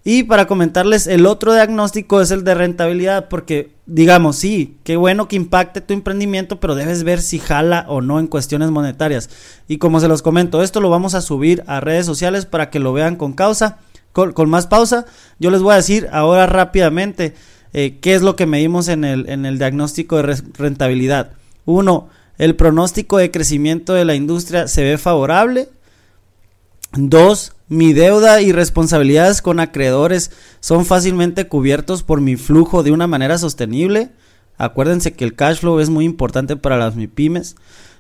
Y 0.08 0.22
para 0.22 0.46
comentarles, 0.46 1.08
el 1.08 1.26
otro 1.26 1.52
diagnóstico 1.52 2.22
es 2.22 2.30
el 2.30 2.44
de 2.44 2.54
rentabilidad, 2.54 3.28
porque 3.28 3.72
digamos, 3.88 4.36
sí, 4.36 4.78
qué 4.84 4.98
bueno 4.98 5.28
que 5.28 5.36
impacte 5.36 5.82
tu 5.82 5.96
emprendimiento, 5.96 6.60
pero 6.60 6.76
debes 6.76 7.04
ver 7.04 7.20
si 7.24 7.40
jala 7.40 7.86
o 7.88 8.02
no 8.02 8.20
en 8.20 8.28
cuestiones 8.28 8.70
monetarias. 8.70 9.32
Y 9.68 9.80
como 9.80 10.00
se 10.00 10.08
los 10.08 10.22
comento, 10.22 10.62
esto 10.62 10.80
lo 10.80 10.92
vamos 10.92 11.16
a 11.16 11.22
subir 11.22 11.64
a 11.66 11.80
redes 11.80 12.06
sociales 12.06 12.46
para 12.46 12.70
que 12.70 12.78
lo 12.78 12.94
vean 12.94 13.16
con 13.16 13.34
causa, 13.34 13.80
con, 14.12 14.48
más 14.48 14.68
pausa. 14.68 15.08
Yo 15.40 15.50
les 15.50 15.64
voy 15.64 15.74
a 15.74 15.78
decir 15.78 16.08
ahora 16.12 16.46
rápidamente 16.46 17.34
eh, 17.78 17.98
qué 18.00 18.16
es 18.16 18.22
lo 18.22 18.38
que 18.38 18.46
medimos 18.46 18.88
en 18.88 19.04
el, 19.04 19.28
en 19.28 19.46
el 19.46 19.58
diagnóstico 19.58 20.16
de 20.16 20.42
rentabilidad. 20.54 21.32
Uno, 21.66 22.08
el 22.38 22.56
pronóstico 22.56 23.18
de 23.18 23.32
crecimiento 23.32 23.94
de 23.94 24.06
la 24.06 24.16
industria 24.16 24.70
se 24.70 24.82
ve 24.82 24.98
favorable. 24.98 25.68
Dos, 26.94 27.52
mi 27.68 27.92
deuda 27.92 28.42
y 28.42 28.54
responsabilidades 28.54 29.42
con 29.42 29.60
acreedores 29.60 30.32
son 30.62 30.86
fácilmente 30.86 31.50
cubiertos 31.50 32.02
por 32.02 32.22
mi 32.22 32.38
flujo 32.38 32.82
de 32.82 32.92
una 32.92 33.08
manera 33.08 33.38
sostenible. 33.38 34.10
Acuérdense 34.58 35.12
que 35.12 35.26
el 35.26 35.36
cash 35.36 35.58
flow 35.58 35.82
es 35.82 35.90
muy 35.90 36.06
importante 36.06 36.56
para 36.56 36.78
las 36.78 36.96
MIPIMES. 36.96 37.58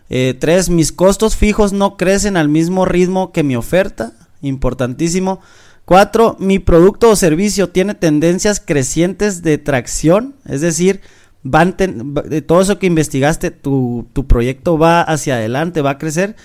Eh, 0.10 0.38
tres, 0.40 0.70
mis 0.70 0.94
costos 0.94 1.36
fijos 1.36 1.74
no 1.74 1.98
crecen 1.98 2.38
al 2.38 2.48
mismo 2.48 2.86
ritmo 2.86 3.34
que 3.34 3.44
mi 3.44 3.58
oferta. 3.58 4.14
Importantísimo. 4.42 5.42
Cuatro, 5.86 6.36
mi 6.40 6.58
producto 6.58 7.12
o 7.12 7.16
servicio 7.16 7.70
tiene 7.70 7.94
tendencias 7.94 8.60
crecientes 8.60 9.44
de 9.44 9.60
tracción. 9.60 10.36
Es 10.46 10.62
decir, 10.62 11.02
van 11.44 11.76
de 11.78 12.42
todo 12.42 12.62
eso 12.62 12.80
que 12.80 12.88
investigaste, 12.88 13.52
tu, 13.52 14.08
tu 14.14 14.26
proyecto 14.26 14.80
va 14.80 15.02
hacia 15.02 15.36
adelante, 15.36 15.82
va 15.82 15.92
a 15.92 15.98
crecer. 16.00 16.36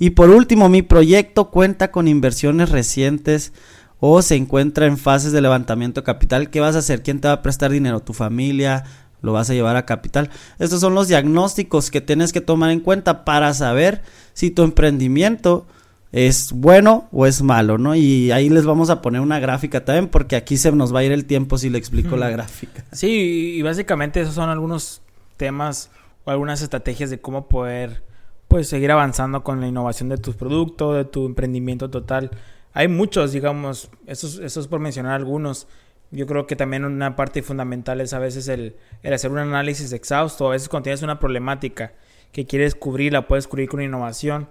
Y 0.00 0.10
por 0.10 0.30
último, 0.30 0.68
mi 0.68 0.82
proyecto 0.82 1.50
cuenta 1.50 1.92
con 1.92 2.08
inversiones 2.08 2.70
recientes 2.70 3.52
o 4.00 4.20
se 4.20 4.34
encuentra 4.34 4.86
en 4.86 4.98
fases 4.98 5.30
de 5.32 5.42
levantamiento 5.42 6.00
de 6.00 6.04
capital. 6.04 6.50
¿Qué 6.50 6.60
vas 6.60 6.74
a 6.74 6.80
hacer? 6.80 7.02
¿Quién 7.02 7.20
te 7.20 7.28
va 7.28 7.34
a 7.34 7.42
prestar 7.42 7.70
dinero? 7.70 8.00
¿Tu 8.00 8.12
familia? 8.12 8.84
¿Lo 9.22 9.32
vas 9.32 9.50
a 9.50 9.54
llevar 9.54 9.76
a 9.76 9.86
capital? 9.86 10.30
Estos 10.58 10.80
son 10.80 10.94
los 10.94 11.08
diagnósticos 11.08 11.90
que 11.90 12.00
tienes 12.00 12.32
que 12.32 12.40
tomar 12.40 12.70
en 12.70 12.80
cuenta 12.80 13.24
para 13.24 13.54
saber 13.54 14.02
si 14.34 14.50
tu 14.50 14.62
emprendimiento 14.62 15.66
es 16.12 16.52
bueno 16.52 17.08
o 17.12 17.26
es 17.26 17.42
malo, 17.42 17.76
¿no? 17.76 17.94
Y 17.94 18.30
ahí 18.30 18.48
les 18.48 18.64
vamos 18.64 18.90
a 18.90 19.02
poner 19.02 19.20
una 19.20 19.38
gráfica 19.40 19.84
también 19.84 20.08
porque 20.08 20.36
aquí 20.36 20.56
se 20.56 20.72
nos 20.72 20.94
va 20.94 21.00
a 21.00 21.04
ir 21.04 21.12
el 21.12 21.26
tiempo 21.26 21.58
si 21.58 21.68
le 21.68 21.78
explico 21.78 22.16
la 22.16 22.30
gráfica. 22.30 22.84
Sí, 22.92 23.56
y 23.56 23.62
básicamente 23.62 24.20
esos 24.20 24.34
son 24.34 24.48
algunos 24.48 25.02
temas 25.36 25.90
o 26.24 26.30
algunas 26.30 26.62
estrategias 26.62 27.10
de 27.10 27.20
cómo 27.20 27.48
poder 27.48 28.02
pues 28.48 28.68
seguir 28.68 28.90
avanzando 28.90 29.44
con 29.44 29.60
la 29.60 29.68
innovación 29.68 30.08
de 30.08 30.16
tus 30.16 30.34
productos, 30.34 30.96
de 30.96 31.04
tu 31.04 31.26
emprendimiento 31.26 31.90
total. 31.90 32.30
Hay 32.72 32.88
muchos, 32.88 33.32
digamos, 33.32 33.90
eso, 34.06 34.42
eso 34.42 34.60
es 34.60 34.66
por 34.66 34.80
mencionar 34.80 35.12
algunos. 35.12 35.68
Yo 36.10 36.26
creo 36.26 36.46
que 36.46 36.56
también 36.56 36.86
una 36.86 37.16
parte 37.16 37.42
fundamental 37.42 38.00
es 38.00 38.14
a 38.14 38.18
veces 38.18 38.48
el, 38.48 38.76
el 39.02 39.12
hacer 39.12 39.30
un 39.30 39.38
análisis 39.38 39.92
exhausto. 39.92 40.48
A 40.48 40.52
veces 40.52 40.70
cuando 40.70 40.84
tienes 40.84 41.02
una 41.02 41.18
problemática 41.18 41.92
que 42.32 42.46
quieres 42.46 42.74
cubrir, 42.74 43.12
la 43.12 43.28
puedes 43.28 43.46
cubrir 43.46 43.68
con 43.68 43.82
innovación. 43.82 44.48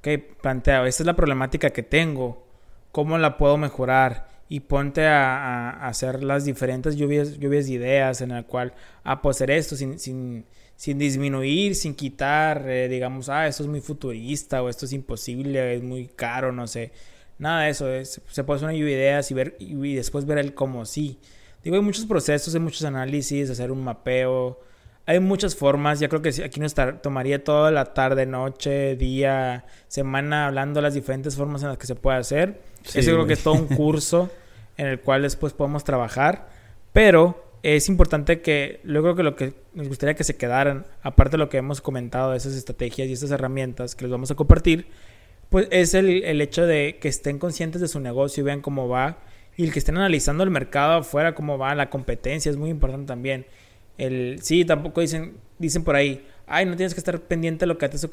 Que 0.00 0.18
plantea, 0.18 0.86
esta 0.86 1.02
es 1.02 1.06
la 1.06 1.16
problemática 1.16 1.70
que 1.70 1.82
tengo, 1.82 2.46
¿cómo 2.92 3.18
la 3.18 3.36
puedo 3.36 3.56
mejorar? 3.56 4.28
Y 4.48 4.60
ponte 4.60 5.06
a, 5.06 5.86
hacer 5.86 6.24
las 6.24 6.44
diferentes 6.44 6.96
lluvias, 6.96 7.38
de 7.38 7.70
ideas 7.70 8.20
en 8.20 8.32
el 8.32 8.46
cual, 8.46 8.72
ah, 9.04 9.22
pues 9.22 9.36
hacer 9.36 9.50
esto 9.50 9.76
sin, 9.76 9.98
sin 9.98 10.44
sin 10.80 10.96
disminuir, 10.96 11.74
sin 11.74 11.94
quitar, 11.94 12.66
eh, 12.66 12.88
digamos, 12.88 13.28
ah, 13.28 13.46
esto 13.46 13.62
es 13.64 13.68
muy 13.68 13.82
futurista 13.82 14.62
o 14.62 14.70
esto 14.70 14.86
es 14.86 14.94
imposible, 14.94 15.74
es 15.74 15.82
muy 15.82 16.06
caro, 16.06 16.52
no 16.52 16.66
sé. 16.66 16.90
Nada 17.38 17.64
de 17.64 17.70
eso, 17.70 17.86
se 18.02 18.44
puede 18.44 18.56
hacer 18.56 18.68
una 18.70 18.72
lluvia 18.72 18.96
de 18.96 19.02
ideas 19.02 19.30
y, 19.30 19.34
ver, 19.34 19.56
y, 19.58 19.94
después 19.94 20.24
ver 20.24 20.38
el 20.38 20.54
cómo 20.54 20.86
sí. 20.86 21.18
Digo, 21.62 21.76
hay 21.76 21.82
muchos 21.82 22.06
procesos, 22.06 22.54
hay 22.54 22.60
muchos 22.60 22.82
análisis, 22.84 23.50
hacer 23.50 23.70
un 23.70 23.84
mapeo, 23.84 24.58
hay 25.06 25.20
muchas 25.20 25.56
formas. 25.56 26.00
Ya 26.00 26.08
creo 26.08 26.22
que 26.22 26.30
aquí 26.44 26.60
nos 26.60 26.74
tomaría 27.02 27.42
toda 27.42 27.70
la 27.70 27.92
tarde, 27.94 28.26
noche, 28.26 28.96
día, 28.96 29.64
semana 29.88 30.46
hablando 30.46 30.78
de 30.78 30.82
las 30.82 30.94
diferentes 30.94 31.36
formas 31.36 31.62
en 31.62 31.68
las 31.68 31.78
que 31.78 31.86
se 31.86 31.94
puede 31.94 32.18
hacer. 32.18 32.60
Eso 32.94 33.12
creo 33.12 33.26
que 33.26 33.34
es 33.34 33.42
todo 33.42 33.54
un 33.54 33.66
curso 33.76 34.30
en 34.76 34.86
el 34.86 35.00
cual 35.00 35.22
después 35.22 35.52
podemos 35.52 35.84
trabajar. 35.84 36.48
Pero 36.92 37.50
es 37.62 37.88
importante 37.88 38.40
que, 38.40 38.80
luego 38.84 39.14
que 39.14 39.22
lo 39.22 39.36
que 39.36 39.54
nos 39.74 39.88
gustaría 39.88 40.14
que 40.14 40.24
se 40.24 40.36
quedaran, 40.36 40.86
aparte 41.02 41.32
de 41.32 41.38
lo 41.38 41.48
que 41.48 41.58
hemos 41.58 41.80
comentado 41.80 42.30
de 42.30 42.38
esas 42.38 42.54
estrategias 42.54 43.08
y 43.08 43.12
estas 43.12 43.30
herramientas 43.30 43.94
que 43.94 44.04
les 44.04 44.12
vamos 44.12 44.30
a 44.30 44.34
compartir, 44.34 44.86
pues 45.50 45.66
es 45.70 45.94
el, 45.94 46.24
el 46.24 46.40
hecho 46.40 46.66
de 46.66 46.98
que 47.00 47.08
estén 47.08 47.38
conscientes 47.38 47.80
de 47.80 47.88
su 47.88 48.00
negocio 48.00 48.40
y 48.40 48.44
vean 48.44 48.60
cómo 48.60 48.88
va, 48.88 49.18
y 49.56 49.64
el 49.64 49.72
que 49.72 49.78
estén 49.78 49.96
analizando 49.98 50.42
el 50.42 50.50
mercado 50.50 51.00
afuera, 51.00 51.34
cómo 51.34 51.58
va, 51.58 51.74
la 51.74 51.90
competencia 51.90 52.50
es 52.50 52.56
muy 52.56 52.70
importante 52.70 53.06
también. 53.06 53.46
El, 54.00 54.38
sí, 54.40 54.64
tampoco 54.64 55.02
dicen, 55.02 55.36
dicen 55.58 55.84
por 55.84 55.94
ahí, 55.94 56.26
ay, 56.46 56.64
no 56.64 56.74
tienes 56.74 56.94
que 56.94 57.00
estar 57.00 57.20
pendiente 57.20 57.64
de 57.64 57.66
lo 57.66 57.76
que 57.76 57.84
hace 57.84 57.98
su, 57.98 58.08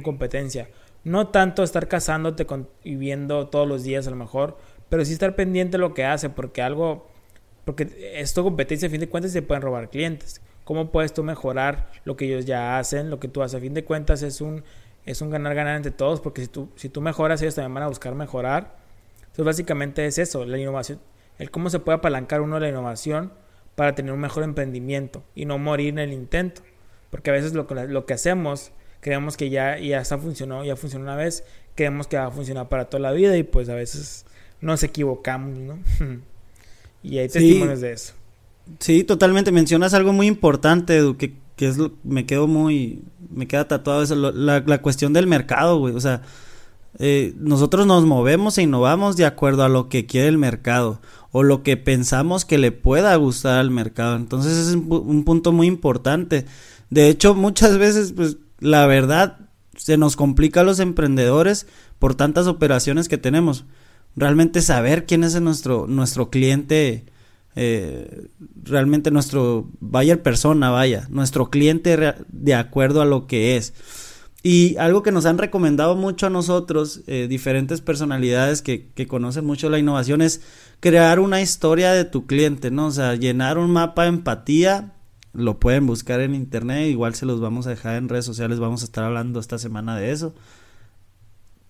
competencia. 0.00 0.68
No 1.02 1.30
tanto 1.30 1.64
estar 1.64 1.88
casándote 1.88 2.46
con, 2.46 2.68
y 2.84 2.94
viendo 2.94 3.48
todos 3.48 3.66
los 3.66 3.82
días 3.82 4.06
a 4.06 4.10
lo 4.10 4.16
mejor, 4.16 4.56
pero 4.88 5.04
sí 5.04 5.12
estar 5.12 5.34
pendiente 5.34 5.72
de 5.72 5.78
lo 5.78 5.94
que 5.94 6.04
hace, 6.04 6.30
porque 6.30 6.62
algo 6.62 7.08
porque 7.64 8.12
esto 8.14 8.44
competencia, 8.44 8.86
a 8.86 8.90
fin 8.92 9.00
de 9.00 9.08
cuentas, 9.08 9.32
se 9.32 9.42
pueden 9.42 9.62
robar 9.62 9.90
clientes. 9.90 10.40
¿Cómo 10.62 10.92
puedes 10.92 11.12
tú 11.12 11.24
mejorar 11.24 11.90
lo 12.04 12.16
que 12.16 12.26
ellos 12.26 12.44
ya 12.44 12.78
hacen, 12.78 13.10
lo 13.10 13.18
que 13.18 13.26
tú 13.26 13.42
haces? 13.42 13.56
A 13.56 13.60
fin 13.60 13.74
de 13.74 13.82
cuentas 13.82 14.22
es 14.22 14.40
un, 14.40 14.62
es 15.04 15.20
un 15.22 15.30
ganar-ganar 15.30 15.74
entre 15.74 15.90
todos, 15.90 16.20
porque 16.20 16.42
si 16.42 16.46
tú, 16.46 16.68
si 16.76 16.88
tú 16.88 17.00
mejoras, 17.00 17.42
ellos 17.42 17.56
también 17.56 17.74
van 17.74 17.82
a 17.82 17.88
buscar 17.88 18.14
mejorar. 18.14 18.76
Entonces, 19.22 19.44
básicamente 19.44 20.06
es 20.06 20.18
eso, 20.18 20.44
la 20.44 20.56
innovación, 20.56 21.00
el 21.40 21.50
cómo 21.50 21.68
se 21.68 21.80
puede 21.80 21.98
apalancar 21.98 22.42
uno 22.42 22.60
la 22.60 22.68
innovación 22.68 23.32
para 23.76 23.94
tener 23.94 24.12
un 24.12 24.20
mejor 24.20 24.42
emprendimiento 24.42 25.22
y 25.36 25.44
no 25.44 25.58
morir 25.58 25.90
en 25.90 25.98
el 26.00 26.12
intento. 26.12 26.62
Porque 27.10 27.30
a 27.30 27.32
veces 27.32 27.52
lo, 27.52 27.66
lo 27.70 28.06
que 28.06 28.14
hacemos, 28.14 28.72
creemos 29.00 29.36
que 29.36 29.48
ya, 29.50 29.78
ya 29.78 30.00
está 30.00 30.18
funcionó, 30.18 30.64
ya 30.64 30.74
funcionó 30.74 31.04
una 31.04 31.14
vez, 31.14 31.44
creemos 31.76 32.08
que 32.08 32.16
va 32.16 32.26
a 32.26 32.30
funcionar 32.32 32.68
para 32.68 32.86
toda 32.86 33.00
la 33.00 33.12
vida 33.12 33.36
y 33.36 33.44
pues 33.44 33.68
a 33.68 33.74
veces 33.74 34.26
nos 34.60 34.82
equivocamos, 34.82 35.56
¿no? 35.56 35.78
Y 37.02 37.18
hay 37.18 37.28
testimonios 37.28 37.80
de 37.80 37.92
eso. 37.92 38.14
Sí, 38.80 39.04
totalmente. 39.04 39.52
Mencionas 39.52 39.94
algo 39.94 40.12
muy 40.12 40.26
importante, 40.26 41.00
que, 41.16 41.34
que 41.54 41.68
es 41.68 41.76
lo, 41.76 41.92
me 42.02 42.26
quedo 42.26 42.48
muy, 42.48 43.04
me 43.30 43.46
queda 43.46 43.68
tatuado 43.68 44.02
eso, 44.02 44.16
la, 44.16 44.64
la, 44.66 44.82
cuestión 44.82 45.12
del 45.12 45.28
mercado, 45.28 45.78
güey. 45.78 45.94
O 45.94 46.00
sea, 46.00 46.22
eh, 46.98 47.32
nosotros 47.38 47.86
nos 47.86 48.04
movemos 48.06 48.58
e 48.58 48.62
innovamos 48.62 49.16
de 49.16 49.24
acuerdo 49.24 49.62
a 49.62 49.68
lo 49.68 49.88
que 49.88 50.06
quiere 50.06 50.26
el 50.26 50.38
mercado 50.38 51.00
o 51.36 51.42
lo 51.42 51.62
que 51.62 51.76
pensamos 51.76 52.46
que 52.46 52.56
le 52.56 52.72
pueda 52.72 53.14
gustar 53.16 53.58
al 53.58 53.70
mercado. 53.70 54.16
Entonces 54.16 54.56
es 54.56 54.74
un, 54.74 54.86
un 54.90 55.22
punto 55.22 55.52
muy 55.52 55.66
importante. 55.66 56.46
De 56.88 57.10
hecho, 57.10 57.34
muchas 57.34 57.76
veces, 57.76 58.14
pues, 58.14 58.38
la 58.58 58.86
verdad, 58.86 59.50
se 59.76 59.98
nos 59.98 60.16
complica 60.16 60.62
a 60.62 60.64
los 60.64 60.80
emprendedores 60.80 61.66
por 61.98 62.14
tantas 62.14 62.46
operaciones 62.46 63.06
que 63.06 63.18
tenemos 63.18 63.66
realmente 64.16 64.62
saber 64.62 65.04
quién 65.04 65.24
es 65.24 65.38
nuestro, 65.42 65.86
nuestro 65.86 66.30
cliente, 66.30 67.04
eh, 67.54 68.28
realmente 68.62 69.10
nuestro 69.10 69.68
buyer 69.78 70.22
persona, 70.22 70.70
vaya, 70.70 71.06
nuestro 71.10 71.50
cliente 71.50 72.14
de 72.28 72.54
acuerdo 72.54 73.02
a 73.02 73.04
lo 73.04 73.26
que 73.26 73.58
es. 73.58 73.74
Y 74.42 74.76
algo 74.76 75.02
que 75.02 75.10
nos 75.10 75.26
han 75.26 75.38
recomendado 75.38 75.96
mucho 75.96 76.28
a 76.28 76.30
nosotros, 76.30 77.02
eh, 77.08 77.26
diferentes 77.28 77.80
personalidades 77.80 78.62
que, 78.62 78.86
que, 78.94 79.08
conocen 79.08 79.44
mucho 79.44 79.68
la 79.68 79.80
innovación, 79.80 80.22
es 80.22 80.40
crear 80.80 81.20
una 81.20 81.40
historia 81.40 81.92
de 81.92 82.04
tu 82.04 82.26
cliente, 82.26 82.70
¿no? 82.70 82.86
O 82.86 82.90
sea, 82.90 83.14
llenar 83.14 83.58
un 83.58 83.70
mapa 83.70 84.02
de 84.02 84.08
empatía, 84.08 84.92
lo 85.32 85.60
pueden 85.60 85.86
buscar 85.86 86.20
en 86.20 86.34
internet, 86.34 86.88
igual 86.88 87.14
se 87.14 87.26
los 87.26 87.40
vamos 87.40 87.66
a 87.66 87.70
dejar 87.70 87.96
en 87.96 88.08
redes 88.08 88.24
sociales, 88.24 88.58
vamos 88.58 88.82
a 88.82 88.86
estar 88.86 89.04
hablando 89.04 89.40
esta 89.40 89.58
semana 89.58 89.96
de 89.96 90.12
eso. 90.12 90.34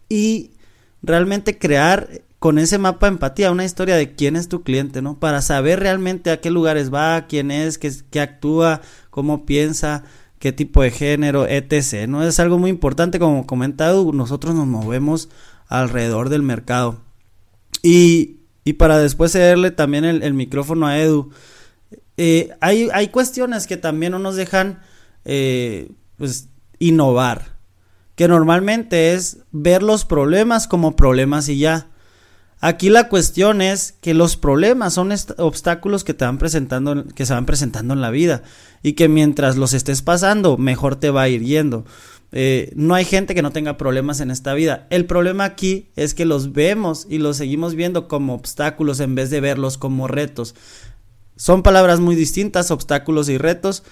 Y 0.09 0.53
realmente 1.03 1.59
crear 1.59 2.23
con 2.39 2.59
ese 2.59 2.79
mapa 2.79 3.07
de 3.07 3.13
empatía 3.15 3.51
una 3.51 3.65
historia 3.65 3.97
de 3.97 4.15
quién 4.15 4.37
es 4.37 4.49
tu 4.49 4.63
cliente, 4.63 5.03
¿no? 5.03 5.19
Para 5.19 5.43
saber 5.43 5.81
realmente 5.81 6.31
a 6.31 6.41
qué 6.41 6.51
lugares 6.51 6.93
va, 6.93 7.27
quién 7.27 7.51
es, 7.51 7.79
qué, 7.79 7.93
qué 8.11 8.21
actúa, 8.21 8.83
cómo 9.11 9.47
piensa, 9.47 10.05
qué 10.39 10.53
tipo 10.53 10.83
de 10.83 10.91
género, 10.91 11.47
etc. 11.47 12.07
¿no? 12.09 12.23
Es 12.23 12.39
algo 12.41 12.59
muy 12.59 12.71
importante, 12.71 13.19
como 13.19 13.47
comentado, 13.47 14.13
nosotros 14.13 14.55
nos 14.55 14.67
movemos 14.67 15.29
alrededor 15.69 16.29
del 16.29 16.43
mercado. 16.43 17.01
Y, 17.83 18.36
y 18.67 18.73
para 18.73 18.99
después 18.99 19.31
cederle 19.31 19.71
también 19.71 20.05
el, 20.05 20.35
micrófono 20.35 20.89
a 20.89 20.99
Edu, 20.99 21.31
eh, 22.17 22.51
hay, 22.61 22.89
hay, 22.93 23.09
cuestiones 23.09 23.69
que 23.69 23.77
también 23.77 24.11
no 24.11 24.19
nos 24.19 24.35
dejan 24.35 24.81
eh, 25.25 25.93
pues, 26.17 26.49
innovar, 26.81 27.55
que 28.17 28.27
normalmente 28.27 29.15
es 29.15 29.39
ver 29.53 29.85
los 29.85 30.05
problemas 30.05 30.67
como 30.67 30.97
problemas 30.97 31.49
y 31.49 31.59
ya 31.59 31.87
Aquí 32.61 32.89
la 32.89 33.09
cuestión 33.09 33.61
es 33.61 33.93
que 34.01 34.15
los 34.15 34.37
problemas 34.37 34.95
son 34.95 35.13
obstáculos 35.37 36.05
que 36.05 36.15
te 36.15 36.25
van 36.25 36.39
presentando, 36.39 37.05
que 37.15 37.27
se 37.27 37.35
van 37.35 37.45
presentando 37.45 37.93
en 37.93 38.01
la 38.01 38.11
vida 38.11 38.43
y 38.83 38.95
que 38.95 39.09
mientras 39.09 39.57
los 39.57 39.75
estés 39.75 40.01
pasando, 40.01 40.57
mejor 40.57 40.97
te 40.97 41.11
va 41.11 41.23
a 41.23 41.29
ir 41.29 41.43
yendo. 41.43 41.85
Eh, 42.33 42.73
no 42.75 42.95
hay 42.95 43.05
gente 43.05 43.35
que 43.35 43.43
no 43.43 43.53
tenga 43.53 43.77
problemas 43.77 44.21
en 44.21 44.31
esta 44.31 44.55
vida. 44.55 44.87
El 44.91 45.07
problema 45.07 45.45
aquí 45.45 45.91
es 45.97 46.15
que 46.15 46.25
los 46.25 46.53
vemos 46.53 47.07
y 47.09 47.19
los 47.19 47.37
seguimos 47.37 47.75
viendo 47.75 48.09
como 48.09 48.35
obstáculos 48.35 49.01
en 49.01 49.15
vez 49.15 49.31
de 49.31 49.41
verlos 49.41 49.79
como 49.79 50.09
retos. 50.09 50.55
Son 51.37 51.63
palabras 51.63 52.01
muy 52.01 52.17
distintas, 52.17 52.71
obstáculos 52.71 53.29
y 53.29 53.39
retos. 53.39 53.83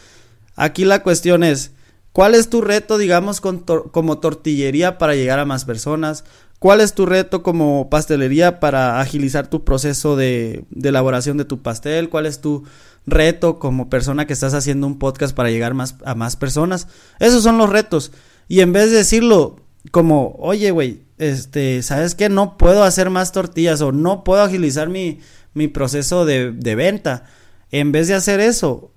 Aquí 0.57 0.85
la 0.85 1.03
cuestión 1.03 1.44
es, 1.44 1.73
¿cuál 2.12 2.35
es 2.35 2.49
tu 2.49 2.61
reto, 2.61 2.99
digamos, 2.99 3.40
como 3.40 4.18
tortillería 4.18 4.99
para 4.99 5.14
llegar 5.14 5.38
a 5.38 5.44
más 5.44 5.64
personas? 5.64 6.25
¿Cuál 6.64 6.81
es 6.81 6.94
tu 6.94 7.05
reto 7.05 7.42
como 7.42 7.90
pastelería 7.90 8.59
para 8.59 8.98
agilizar 8.98 9.48
tu 9.48 9.64
proceso 9.64 10.16
de, 10.16 10.64
elaboración 10.83 11.37
de 11.37 11.44
tu 11.44 11.61
pastel? 11.61 12.09
¿Cuál 12.09 12.24
es 12.24 12.40
tu 12.40 12.64
reto 13.05 13.59
como 13.59 13.90
persona 13.90 14.27
que 14.27 14.33
estás 14.33 14.55
haciendo 14.55 14.87
un 14.87 14.98
podcast 14.98 15.37
para 15.37 15.50
llegar 15.50 15.74
más, 15.74 15.96
a 16.07 16.14
más 16.14 16.37
personas? 16.37 16.88
Esos 17.20 17.42
son 17.42 17.59
los 17.59 17.68
retos. 17.68 18.12
Y 18.48 18.61
en 18.61 18.72
vez 18.72 18.90
de 18.90 18.96
decirlo 18.96 19.61
como, 19.90 20.37
oye, 20.38 20.70
güey, 20.70 21.03
este, 21.18 21.83
¿sabes 21.83 22.14
qué? 22.14 22.31
No 22.31 22.57
puedo 22.57 22.83
hacer 22.83 23.11
más 23.11 23.31
tortillas 23.31 23.83
o 23.83 23.92
no 23.92 24.24
puedo 24.24 24.40
agilizar 24.40 24.88
mi, 24.88 25.20
mi 25.53 25.68
proceso 25.68 26.24
de, 26.24 26.50
de 26.50 26.74
venta. 26.77 27.24
En 27.72 27.92
vez 27.92 28.09
de 28.09 28.14
hacer 28.14 28.40
eso, 28.40 28.90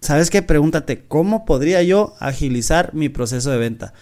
¿sabes 0.00 0.30
qué? 0.30 0.40
Pregúntate, 0.40 1.04
¿cómo 1.08 1.44
podría 1.44 1.82
yo 1.82 2.14
agilizar 2.20 2.94
mi 2.94 3.10
proceso 3.10 3.50
de 3.50 3.58
venta? 3.58 3.92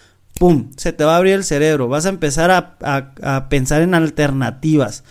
¡Pum! 0.41 0.71
Se 0.75 0.91
te 0.91 1.03
va 1.03 1.13
a 1.13 1.17
abrir 1.17 1.35
el 1.35 1.43
cerebro. 1.43 1.87
Vas 1.87 2.07
a 2.07 2.09
empezar 2.09 2.49
a, 2.49 3.49
pensar 3.49 3.83
en 3.83 3.93
alternativas. 3.93 5.03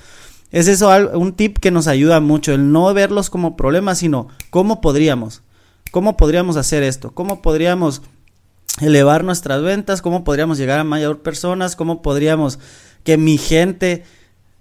Es 0.51 0.67
eso 0.67 0.91
un 1.17 1.35
tip 1.35 1.59
que 1.59 1.71
nos 1.71 1.87
ayuda 1.87 2.19
mucho, 2.19 2.53
el 2.53 2.73
no 2.73 2.93
verlos 2.93 3.31
como 3.31 3.57
problemas, 3.57 3.99
sino 3.99 4.27
cómo 4.51 4.81
podríamos, 4.81 5.43
cómo 5.93 6.17
podríamos 6.17 6.57
hacer 6.57 6.83
esto, 6.83 7.13
cómo 7.13 7.43
podríamos 7.43 8.03
elevar 8.81 9.23
nuestras 9.23 9.63
ventas, 9.63 10.03
cómo 10.03 10.25
podríamos 10.25 10.59
llegar 10.59 10.81
a 10.81 10.85
mayor 10.85 11.23
personas, 11.23 11.77
cómo 11.77 12.03
podríamos 12.03 12.59
que 13.05 13.17
mi 13.17 13.39
gente 13.39 14.03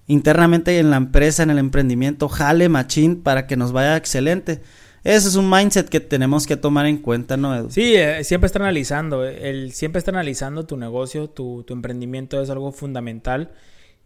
internamente 0.06 0.78
en 0.78 0.92
la 0.92 0.98
empresa, 0.98 1.42
en 1.42 1.50
el 1.50 1.58
emprendimiento, 1.58 2.30
jale 2.30 2.70
machín 2.70 3.24
para 3.24 3.48
que 3.48 3.58
nos 3.58 3.72
vaya 3.72 3.98
excelente. 3.98 4.62
Ese 5.04 5.30
es 5.30 5.36
un 5.36 5.50
mindset 5.50 5.90
que 5.90 6.00
tenemos 6.00 6.46
que 6.46 6.58
tomar 6.58 6.86
en 6.86 6.98
cuenta, 6.98 7.38
¿no, 7.38 7.56
Edu? 7.56 7.70
Sí, 7.70 7.96
eh, 7.96 8.24
siempre 8.24 8.48
está 8.48 8.60
analizando. 8.60 9.26
El 9.26 9.72
siempre 9.72 10.00
está 10.00 10.12
analizando 10.12 10.66
tu 10.66 10.78
negocio, 10.78 11.30
tu, 11.30 11.64
tu 11.64 11.74
emprendimiento 11.74 12.42
es 12.42 12.50
algo 12.50 12.72
fundamental. 12.72 13.52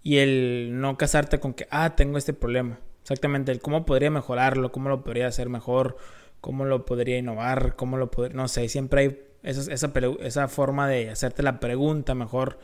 Y 0.04 0.18
el 0.18 0.80
no 0.80 0.98
casarte 0.98 1.40
con 1.40 1.54
que, 1.54 1.68
ah, 1.72 1.96
tengo 1.96 2.18
este 2.18 2.34
problema. 2.34 2.80
Exactamente, 3.02 3.52
el 3.52 3.60
cómo 3.60 3.86
podría 3.86 4.12
mejorarlo, 4.12 4.72
cómo 4.72 4.90
lo 4.90 5.04
podría 5.04 5.28
hacer 5.28 5.50
mejor, 5.50 5.98
cómo 6.42 6.66
lo 6.66 6.86
podría 6.86 7.18
innovar, 7.18 7.76
cómo 7.76 7.98
lo 7.98 8.12
podría. 8.12 8.36
No 8.36 8.48
sé, 8.48 8.70
siempre 8.70 9.02
hay 9.02 9.20
esa, 9.44 9.72
esa, 9.74 9.92
esa 10.22 10.48
forma 10.48 10.88
de 10.88 11.10
hacerte 11.10 11.44
la 11.44 11.60
pregunta 11.60 12.16
mejor. 12.16 12.60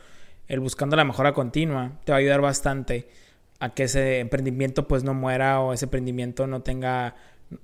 El 0.48 0.60
buscando 0.60 0.96
la 0.96 1.04
mejora 1.04 1.32
continua 1.32 2.00
te 2.04 2.12
va 2.12 2.16
a 2.16 2.20
ayudar 2.20 2.40
bastante 2.40 3.08
a 3.60 3.74
que 3.74 3.84
ese 3.84 4.20
emprendimiento 4.20 4.88
pues 4.88 5.04
no 5.04 5.14
muera 5.14 5.60
o 5.60 5.72
ese 5.72 5.84
emprendimiento 5.84 6.46
no 6.46 6.62
tenga 6.62 7.14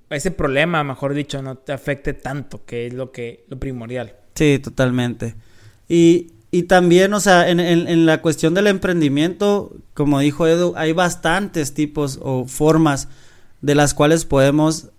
ese 0.09 0.31
problema, 0.31 0.83
mejor 0.83 1.13
dicho, 1.13 1.41
no 1.41 1.55
te 1.55 1.71
afecte 1.71 2.13
tanto, 2.13 2.65
que 2.65 2.87
es 2.87 2.93
lo 2.93 3.11
que 3.11 3.45
lo 3.49 3.57
primordial. 3.57 4.15
Sí, 4.35 4.59
totalmente. 4.59 5.35
Y, 5.87 6.33
y 6.51 6.63
también, 6.63 7.13
o 7.13 7.19
sea, 7.19 7.49
en, 7.49 7.59
en, 7.59 8.05
la 8.05 8.21
cuestión 8.21 8.53
del 8.53 8.67
emprendimiento, 8.67 9.75
como 9.93 10.19
dijo 10.19 10.47
Edu, 10.47 10.73
hay 10.75 10.93
bastantes 10.93 11.73
tipos 11.73 12.19
o 12.21 12.45
formas 12.45 13.07
de 13.61 13.75
las 13.75 13.93
cuales 13.93 14.25
podemos 14.25 14.89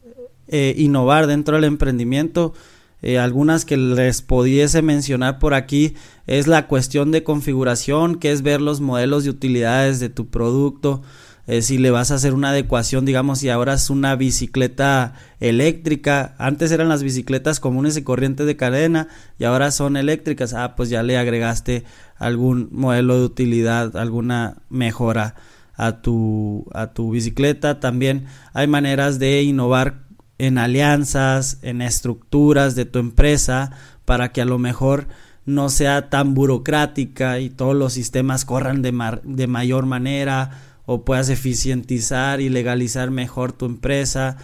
eh, 0.48 0.74
innovar 0.78 1.26
dentro 1.26 1.56
del 1.56 1.64
emprendimiento. 1.64 2.54
Eh, 3.00 3.18
algunas 3.18 3.64
que 3.64 3.76
les 3.76 4.22
pudiese 4.22 4.82
mencionar 4.82 5.38
por 5.38 5.54
aquí 5.54 5.94
es 6.26 6.46
la 6.46 6.66
cuestión 6.66 7.12
de 7.12 7.22
configuración, 7.22 8.16
que 8.16 8.32
es 8.32 8.42
ver 8.42 8.60
los 8.60 8.80
modelos 8.80 9.24
de 9.24 9.30
utilidades 9.30 10.00
de 10.00 10.08
tu 10.08 10.28
producto, 10.28 11.02
eh, 11.48 11.62
si 11.62 11.78
le 11.78 11.90
vas 11.90 12.10
a 12.10 12.16
hacer 12.16 12.34
una 12.34 12.50
adecuación, 12.50 13.06
digamos, 13.06 13.38
si 13.38 13.48
ahora 13.48 13.72
es 13.72 13.88
una 13.88 14.14
bicicleta 14.16 15.14
eléctrica, 15.40 16.34
antes 16.36 16.70
eran 16.72 16.90
las 16.90 17.02
bicicletas 17.02 17.58
comunes 17.58 17.96
y 17.96 18.02
corrientes 18.02 18.46
de 18.46 18.56
cadena 18.56 19.08
y 19.38 19.44
ahora 19.44 19.70
son 19.70 19.96
eléctricas, 19.96 20.52
ah, 20.52 20.76
pues 20.76 20.90
ya 20.90 21.02
le 21.02 21.16
agregaste 21.16 21.84
algún 22.16 22.68
modelo 22.70 23.18
de 23.18 23.24
utilidad, 23.24 23.96
alguna 23.96 24.58
mejora 24.68 25.36
a 25.74 26.02
tu, 26.02 26.66
a 26.74 26.88
tu 26.88 27.12
bicicleta. 27.12 27.80
También 27.80 28.26
hay 28.52 28.66
maneras 28.66 29.18
de 29.18 29.42
innovar 29.42 30.02
en 30.36 30.58
alianzas, 30.58 31.60
en 31.62 31.80
estructuras 31.80 32.74
de 32.74 32.84
tu 32.84 32.98
empresa 32.98 33.70
para 34.04 34.32
que 34.32 34.42
a 34.42 34.44
lo 34.44 34.58
mejor 34.58 35.08
no 35.46 35.70
sea 35.70 36.10
tan 36.10 36.34
burocrática 36.34 37.38
y 37.40 37.48
todos 37.48 37.74
los 37.74 37.94
sistemas 37.94 38.44
corran 38.44 38.82
de, 38.82 38.92
de 39.24 39.46
mayor 39.46 39.86
manera 39.86 40.67
o 40.90 41.04
puedas 41.04 41.28
eficientizar 41.28 42.40
y 42.40 42.48
legalizar 42.48 43.10
mejor 43.10 43.52
tu 43.52 43.66
empresa, 43.66 44.38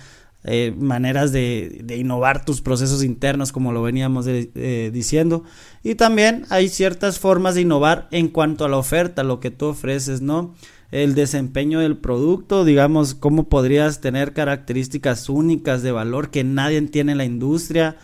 eh, 0.45 0.75
maneras 0.79 1.33
de, 1.33 1.87
innovar 1.97 2.45
tus 2.45 2.61
procesos 2.61 3.03
internos 3.03 3.51
como 3.51 3.73
lo 3.73 3.81
veníamos 3.81 4.27
eh, 4.29 4.91
diciendo 4.93 5.45
y 5.83 5.95
también 5.95 6.45
hay 6.51 6.69
ciertas 6.69 7.19
formas 7.19 7.55
de 7.55 7.63
innovar 7.63 8.09
en 8.11 8.29
cuanto 8.29 8.67
a 8.67 8.69
la 8.69 8.77
oferta, 8.77 9.25
lo 9.25 9.41
que 9.41 9.51
tú 9.51 9.69
ofreces, 9.69 10.21
¿no? 10.21 10.55
El 10.91 11.15
desempeño 11.15 11.81
del 11.81 11.97
producto, 11.97 12.67
digamos, 12.67 13.15
cómo 13.15 13.49
podrías 13.49 14.03
tener 14.03 14.35
características 14.35 15.31
únicas 15.31 15.83
de 15.83 15.93
valor 15.93 16.31
que 16.31 16.45
nadie 16.45 16.83
tiene 16.83 17.13
en 17.13 17.19
la 17.19 17.25
industria 17.25 17.97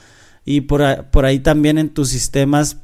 y 0.47 0.63
por, 0.63 1.11
por 1.11 1.27
ahí 1.27 1.41
también 1.41 1.77
en 1.77 1.91
tus 1.91 2.09
sistemas 2.09 2.79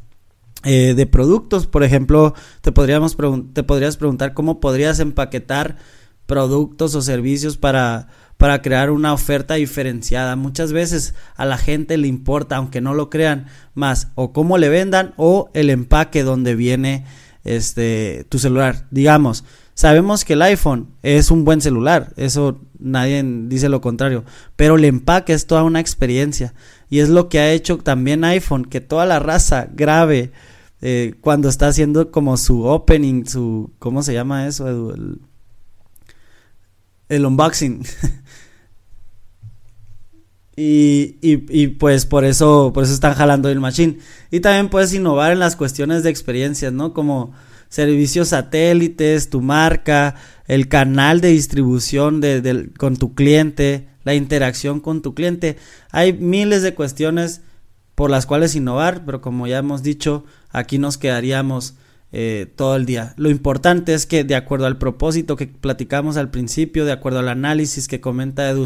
eh, 0.67 0.95
de 0.95 1.07
productos. 1.07 1.67
Por 1.67 1.85
ejemplo, 1.85 2.35
te, 2.61 2.73
podríamos 2.73 3.17
te 3.53 3.63
podrías 3.63 3.97
preguntar 3.97 4.35
cómo 4.35 4.61
podrías 4.61 4.99
empaquetar 4.99 5.77
productos 6.27 6.95
o 6.95 7.03
servicios 7.03 7.57
para, 7.57 8.09
para 8.37 8.63
crear 8.63 8.91
una 8.91 9.13
oferta 9.13 9.55
diferenciada. 9.55 10.37
Muchas 10.37 10.73
veces 10.73 11.15
a 11.37 11.45
la 11.45 11.57
gente 11.57 11.97
le 11.97 12.09
importa, 12.09 12.57
aunque 12.57 12.81
no 12.81 12.95
lo 12.95 13.11
crean, 13.11 13.47
más 13.75 14.09
o 14.17 14.33
cómo 14.33 14.59
le 14.59 14.69
vendan 14.69 15.15
o 15.17 15.51
el 15.55 15.71
empaque 15.71 16.25
donde 16.25 16.55
viene 16.55 17.05
este 17.45 18.27
tu 18.29 18.39
celular. 18.39 18.87
Digamos, 18.91 19.45
sabemos 19.75 20.25
que 20.25 20.33
el 20.33 20.43
iPhone 20.43 20.89
es 21.03 21.31
un 21.31 21.45
buen 21.45 21.61
celular, 21.61 22.13
eso 22.17 22.61
nadie 22.79 23.23
dice 23.25 23.69
lo 23.69 23.81
contrario, 23.81 24.25
pero 24.57 24.77
el 24.77 24.85
empaque 24.85 25.33
es 25.33 25.47
toda 25.47 25.63
una 25.63 25.81
experiencia 25.81 26.55
y 26.91 26.99
es 26.99 27.09
lo 27.09 27.29
que 27.29 27.39
ha 27.39 27.53
hecho 27.53 27.79
también 27.79 28.25
iPhone, 28.25 28.65
que 28.65 28.81
toda 28.81 29.07
la 29.07 29.19
raza 29.19 29.69
grave 29.73 30.33
eh, 30.83 31.15
cuando 31.21 31.49
está 31.49 31.69
haciendo 31.69 32.11
como 32.11 32.37
su 32.37 32.65
opening, 32.65 33.25
su, 33.25 33.71
¿cómo 33.79 34.03
se 34.03 34.13
llama 34.13 34.47
eso? 34.47 34.69
El, 34.69 35.21
el 37.09 37.27
unboxing. 37.27 37.83
y, 40.57 41.17
y, 41.23 41.63
y, 41.63 41.69
pues 41.69 42.07
por 42.07 42.25
eso, 42.25 42.73
por 42.75 42.85
eso 42.85 42.93
están 42.93 43.15
jalando 43.15 43.49
el 43.49 43.61
machine. 43.61 43.99
Y 44.31 44.41
también 44.41 44.69
puedes 44.69 44.93
innovar 44.93 45.33
en 45.33 45.39
las 45.39 45.57
cuestiones 45.57 46.03
de 46.03 46.11
experiencias, 46.11 46.73
¿no? 46.73 46.93
Como 46.93 47.33
servicios 47.69 48.29
satélites, 48.29 49.31
tu 49.31 49.41
marca, 49.41 50.15
el 50.47 50.69
canal 50.69 51.21
de 51.21 51.29
distribución 51.29 52.21
de, 52.21 52.71
con 52.79 52.97
tu 52.97 53.15
cliente, 53.15 53.89
la 54.05 54.15
interacción 54.15 54.81
con 54.81 55.03
tu 55.03 55.15
cliente. 55.15 55.57
Hay 55.91 56.13
miles 56.13 56.63
de 56.63 56.75
cuestiones 56.75 57.43
por 57.95 58.11
las 58.11 58.27
cuales 58.27 58.55
innovar, 58.55 59.05
pero 59.05 59.21
como 59.21 59.47
ya 59.47 59.59
hemos 59.59 59.83
dicho, 59.83 60.25
aquí 60.57 60.79
nos 60.79 60.97
quedaríamos 60.97 61.75
eh, 62.13 62.47
todo 62.57 62.77
el 62.77 62.87
día. 62.87 63.13
Lo 63.19 63.29
importante 63.29 63.93
es 63.93 64.07
que 64.07 64.25
de 64.25 64.35
acuerdo 64.35 64.65
al 64.65 64.79
propósito 64.79 65.37
que 65.37 65.47
platicamos 65.47 66.17
al 66.17 66.31
principio, 66.31 66.87
de 66.87 66.93
acuerdo 66.93 67.19
al 67.19 67.29
análisis 67.29 67.89
que 67.89 68.01
comenta 68.01 68.49
Edu 68.49 68.65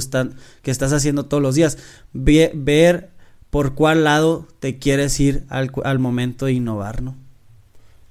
que 0.63 0.71
estás 0.71 0.93
haciendo 0.93 1.27
todos 1.27 1.43
los 1.43 1.57
días, 1.57 1.79
ver 2.13 3.11
por 3.51 3.75
cuál 3.75 4.05
lado 4.05 4.47
te 4.61 4.79
quieres 4.79 5.19
ir 5.19 5.43
al, 5.49 5.99
momento 5.99 6.47
de 6.47 6.53
innovar, 6.53 7.03
¿no? 7.03 7.17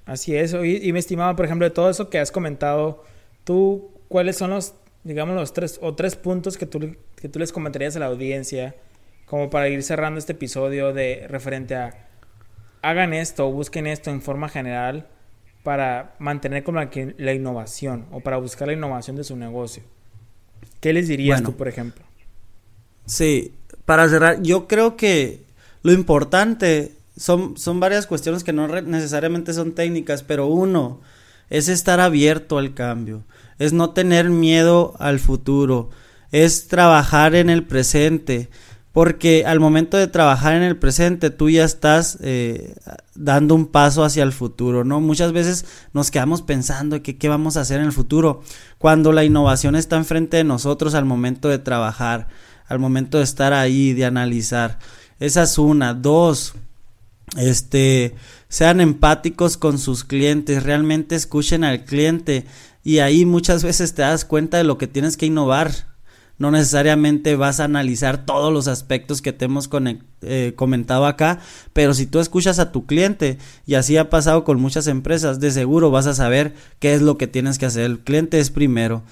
Así 0.06 0.36
es, 0.36 0.54
y, 0.54 0.86
y 0.86 0.92
me 0.92 1.00
estimaba, 1.00 1.36
por 1.38 1.46
ejemplo, 1.46 1.66
de 1.66 1.72
todo 1.72 1.90
eso 1.90 2.10
que 2.10 2.20
has 2.20 2.32
comentado, 2.32 3.06
tú, 3.46 3.92
¿cuáles 4.10 4.36
son 4.36 4.50
los, 4.50 4.74
digamos, 5.06 5.36
los 5.36 5.54
tres 5.54 5.80
o 5.82 5.96
tres 5.96 6.18
puntos 6.18 6.58
que 6.58 6.66
tú, 6.66 6.98
que 7.16 7.30
tú 7.30 7.40
les 7.40 7.54
comentarías 7.54 7.96
a 7.96 8.00
la 8.00 8.08
audiencia 8.08 8.76
como 9.26 9.50
para 9.50 9.70
ir 9.70 9.84
cerrando 9.84 10.20
este 10.20 10.34
episodio 10.34 10.92
de 10.92 11.28
referente 11.30 11.76
a 11.76 12.09
hagan 12.82 13.14
esto 13.14 13.48
o 13.48 13.52
busquen 13.52 13.88
esto 13.88 14.10
en 14.10 14.22
forma 14.22 14.50
general 14.50 15.08
para 15.64 16.16
mantener 16.20 16.64
como 16.64 16.80
la, 16.80 16.90
la, 17.18 17.34
innovación 17.34 18.06
o 18.12 18.22
para 18.22 18.38
buscar 18.38 18.68
la 18.68 18.74
innovación 18.74 19.16
de 19.16 19.24
su 19.24 19.36
negocio. 19.36 19.84
¿Qué 20.80 20.94
les 20.94 21.08
dirías 21.08 21.44
tú, 21.44 21.56
por 21.56 21.68
ejemplo? 21.68 22.04
Sí, 23.06 23.54
para 23.86 24.08
cerrar, 24.08 24.42
yo 24.42 24.68
creo 24.68 24.96
que 24.96 25.44
lo 25.84 25.92
importante 25.92 26.94
son, 27.18 27.58
son 27.58 27.80
varias 27.80 28.08
cuestiones 28.08 28.44
que 28.44 28.54
no 28.54 28.68
necesariamente 28.82 29.54
son 29.54 29.74
técnicas, 29.74 30.24
pero 30.24 30.48
uno 30.48 31.02
es 31.50 31.68
estar 31.68 32.00
abierto 32.00 32.58
al 32.58 32.74
cambio, 32.74 33.24
es 33.58 33.74
no 33.74 33.92
tener 33.92 34.30
miedo 34.30 34.94
al 35.00 35.20
futuro, 35.20 35.90
es 36.32 36.68
trabajar 36.68 37.36
en 37.36 37.50
el 37.50 37.66
presente, 37.66 38.50
porque 39.00 39.46
al 39.46 39.62
momento 39.62 39.96
de 39.96 40.08
trabajar 40.08 40.56
en 40.56 40.62
el 40.62 40.76
presente 40.76 41.30
tú 41.30 41.50
ya 41.50 41.64
estás 41.64 42.18
eh, 42.20 42.76
dando 43.16 43.56
un 43.56 43.68
paso 43.68 44.04
hacia 44.04 44.24
el 44.24 44.34
futuro, 44.34 44.84
¿no? 44.84 45.00
Muchas 45.00 45.32
veces 45.32 45.64
nos 45.94 46.12
quedamos 46.12 46.42
pensando 46.42 47.02
que 47.02 47.18
qué 47.18 47.30
vamos 47.30 47.56
a 47.56 47.62
hacer 47.62 47.80
en 47.80 47.86
el 47.86 47.94
futuro, 47.94 48.42
cuando 48.78 49.14
la 49.14 49.24
innovación 49.24 49.78
está 49.78 49.96
enfrente 49.96 50.36
de 50.36 50.44
nosotros 50.44 50.96
al 50.96 51.06
momento 51.06 51.48
de 51.48 51.60
trabajar, 51.60 52.28
al 52.68 52.80
momento 52.80 53.20
de 53.20 53.24
estar 53.24 53.54
ahí, 53.54 53.94
de 53.94 54.04
analizar. 54.04 54.80
Esa 55.22 55.44
es 55.44 55.58
una. 55.58 55.94
Dos, 55.94 56.56
este, 57.38 58.16
sean 58.50 58.82
empáticos 58.82 59.56
con 59.56 59.80
sus 59.80 60.04
clientes, 60.04 60.64
realmente 60.64 61.16
escuchen 61.16 61.64
al 61.64 61.86
cliente 61.86 62.46
y 62.84 63.00
ahí 63.00 63.24
muchas 63.24 63.64
veces 63.64 63.94
te 63.94 64.02
das 64.02 64.26
cuenta 64.26 64.58
de 64.58 64.66
lo 64.66 64.78
que 64.78 64.88
tienes 64.88 65.16
que 65.16 65.28
innovar. 65.28 65.89
No 66.40 66.52
necesariamente 66.52 67.36
vas 67.36 67.60
a 67.60 67.66
analizar 67.66 68.26
todos 68.26 68.52
los 68.52 68.68
aspectos 68.68 69.22
que 69.22 69.34
te 69.34 69.46
hemos 69.46 69.70
eh, 70.22 70.54
comentado 70.56 71.06
acá, 71.06 71.40
pero 71.74 71.94
si 71.94 72.06
tú 72.06 72.20
escuchas 72.20 72.60
a 72.60 72.72
tu 72.72 72.86
cliente, 72.86 73.38
y 73.66 73.76
así 73.76 73.98
ha 73.98 74.10
pasado 74.10 74.46
con 74.46 74.60
muchas 74.60 74.88
empresas, 74.88 75.40
de 75.40 75.52
seguro 75.52 75.92
vas 75.92 76.08
a 76.08 76.16
saber 76.16 76.56
qué 76.80 76.94
es 76.94 77.02
lo 77.02 77.18
que 77.18 77.28
tienes 77.28 77.60
que 77.60 77.66
hacer. 77.66 77.84
El 77.84 78.00
cliente 78.00 78.40
es 78.40 78.50
primero, 78.50 79.04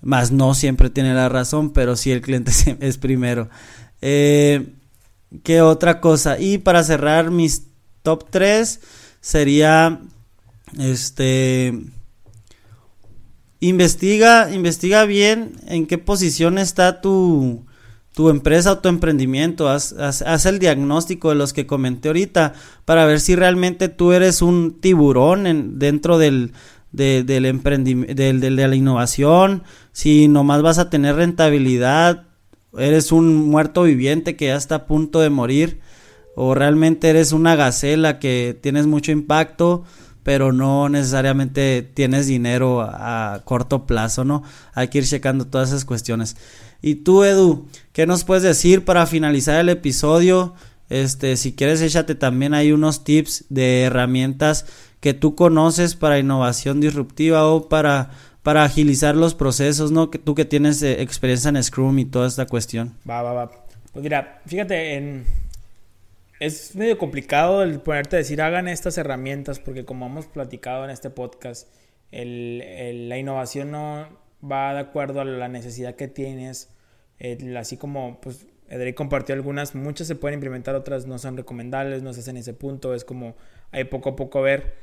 más 0.00 0.32
no 0.32 0.54
siempre 0.54 0.90
tiene 0.90 1.14
la 1.14 1.28
razón, 1.28 1.72
pero 1.72 1.96
sí 1.96 2.10
el 2.10 2.20
cliente 2.20 2.52
es 2.80 2.98
primero. 2.98 3.48
Eh, 4.00 4.74
¿Qué 5.44 5.62
otra 5.62 6.00
cosa? 6.00 6.38
Y 6.38 6.58
para 6.58 6.82
cerrar 6.82 7.30
mis 7.30 7.62
top 8.02 8.26
3 8.28 8.80
sería 9.20 10.00
este 10.78 11.80
investiga 13.62 14.52
investiga 14.52 15.04
bien 15.04 15.52
en 15.68 15.86
qué 15.86 15.96
posición 15.96 16.58
está 16.58 17.00
tu 17.00 17.64
tu 18.12 18.28
empresa 18.28 18.72
o 18.72 18.78
tu 18.80 18.88
emprendimiento, 18.90 19.68
haz, 19.68 19.94
haz, 19.94 20.44
el 20.44 20.58
diagnóstico 20.58 21.30
de 21.30 21.34
los 21.34 21.54
que 21.54 21.66
comenté 21.66 22.08
ahorita 22.08 22.52
para 22.84 23.06
ver 23.06 23.20
si 23.20 23.36
realmente 23.36 23.88
tú 23.88 24.12
eres 24.12 24.42
un 24.42 24.80
tiburón 24.80 25.46
en, 25.46 25.78
dentro 25.78 26.18
del, 26.18 26.52
del, 26.90 27.24
del, 27.24 28.40
de 28.40 28.68
la 28.68 28.76
innovación, 28.76 29.62
si 29.92 30.28
nomás 30.28 30.60
vas 30.60 30.78
a 30.78 30.90
tener 30.90 31.16
rentabilidad, 31.16 32.26
eres 32.76 33.12
un 33.12 33.34
muerto 33.48 33.84
viviente 33.84 34.36
que 34.36 34.46
ya 34.46 34.56
está 34.56 34.74
a 34.74 34.86
punto 34.86 35.20
de 35.20 35.30
morir 35.30 35.80
o 36.36 36.54
realmente 36.54 37.08
eres 37.08 37.32
una 37.32 37.56
gacela 37.56 38.18
que 38.18 38.58
tienes 38.60 38.86
mucho 38.86 39.10
impacto 39.10 39.84
pero 40.22 40.52
no 40.52 40.88
necesariamente 40.88 41.82
tienes 41.82 42.26
dinero 42.26 42.82
a, 42.82 43.42
corto 43.44 43.86
plazo, 43.86 44.24
¿no? 44.24 44.42
Hay 44.74 44.88
que 44.88 44.98
ir 44.98 45.04
checando 45.04 45.46
todas 45.46 45.70
esas 45.70 45.84
cuestiones. 45.84 46.36
Y 46.80 46.96
tú, 46.96 47.24
Edu, 47.24 47.66
¿qué 47.92 48.06
nos 48.06 48.24
puedes 48.24 48.42
decir 48.42 48.84
para 48.84 49.06
finalizar 49.06 49.60
el 49.60 49.68
episodio? 49.68 50.54
Este, 50.88 51.36
si 51.36 51.52
quieres, 51.54 51.80
échate 51.80 52.14
también 52.14 52.54
hay 52.54 52.72
unos 52.72 53.04
tips 53.04 53.44
de 53.48 53.82
herramientas 53.82 54.66
que 55.00 55.14
tú 55.14 55.34
conoces 55.34 55.96
para 55.96 56.18
innovación 56.18 56.80
disruptiva 56.80 57.46
o 57.46 57.68
para 57.68 58.10
para 58.42 58.64
agilizar 58.64 59.16
los 59.16 59.34
procesos, 59.34 59.92
¿no? 59.92 60.10
Que 60.10 60.18
tú 60.18 60.34
que 60.34 60.44
tienes 60.44 60.82
eh, 60.82 61.00
experiencia 61.00 61.48
en 61.48 61.62
Scrum 61.62 61.98
y 61.98 62.04
toda 62.04 62.26
esta 62.26 62.46
cuestión. 62.46 62.94
Va, 63.08 63.22
va, 63.22 63.32
va. 63.32 63.50
Pues 63.92 64.02
mira, 64.02 64.40
fíjate, 64.46 64.94
en... 64.96 65.24
es 66.46 66.74
medio 66.74 66.98
complicado 66.98 67.62
el 67.62 67.80
ponerte 67.80 68.16
a 68.16 68.18
decir 68.18 68.42
hagan 68.42 68.66
estas 68.66 68.98
herramientas 68.98 69.60
porque 69.60 69.84
como 69.84 70.06
hemos 70.06 70.26
platicado 70.26 70.84
en 70.84 70.90
este 70.90 71.08
podcast, 71.08 71.68
la 72.10 73.16
innovación 73.16 73.70
no 73.70 74.08
va 74.42 74.74
de 74.74 74.80
acuerdo 74.80 75.20
a 75.20 75.24
la 75.24 75.46
necesidad 75.46 75.94
que 75.94 76.08
tienes. 76.08 76.74
así 77.56 77.76
como, 77.76 78.20
pues, 78.20 78.46
Edric 78.68 78.96
compartió 78.96 79.36
algunas, 79.36 79.76
muchas 79.76 80.08
se 80.08 80.16
pueden 80.16 80.38
implementar, 80.38 80.74
otras 80.74 81.06
no 81.06 81.16
son 81.20 81.36
recomendables, 81.36 82.02
no 82.02 82.12
se 82.12 82.20
hacen 82.20 82.36
ese 82.36 82.54
punto, 82.54 82.92
es 82.92 83.04
como 83.04 83.36
hay 83.70 83.84
poco 83.84 84.10
a 84.10 84.16
poco 84.16 84.42
ver. 84.42 84.74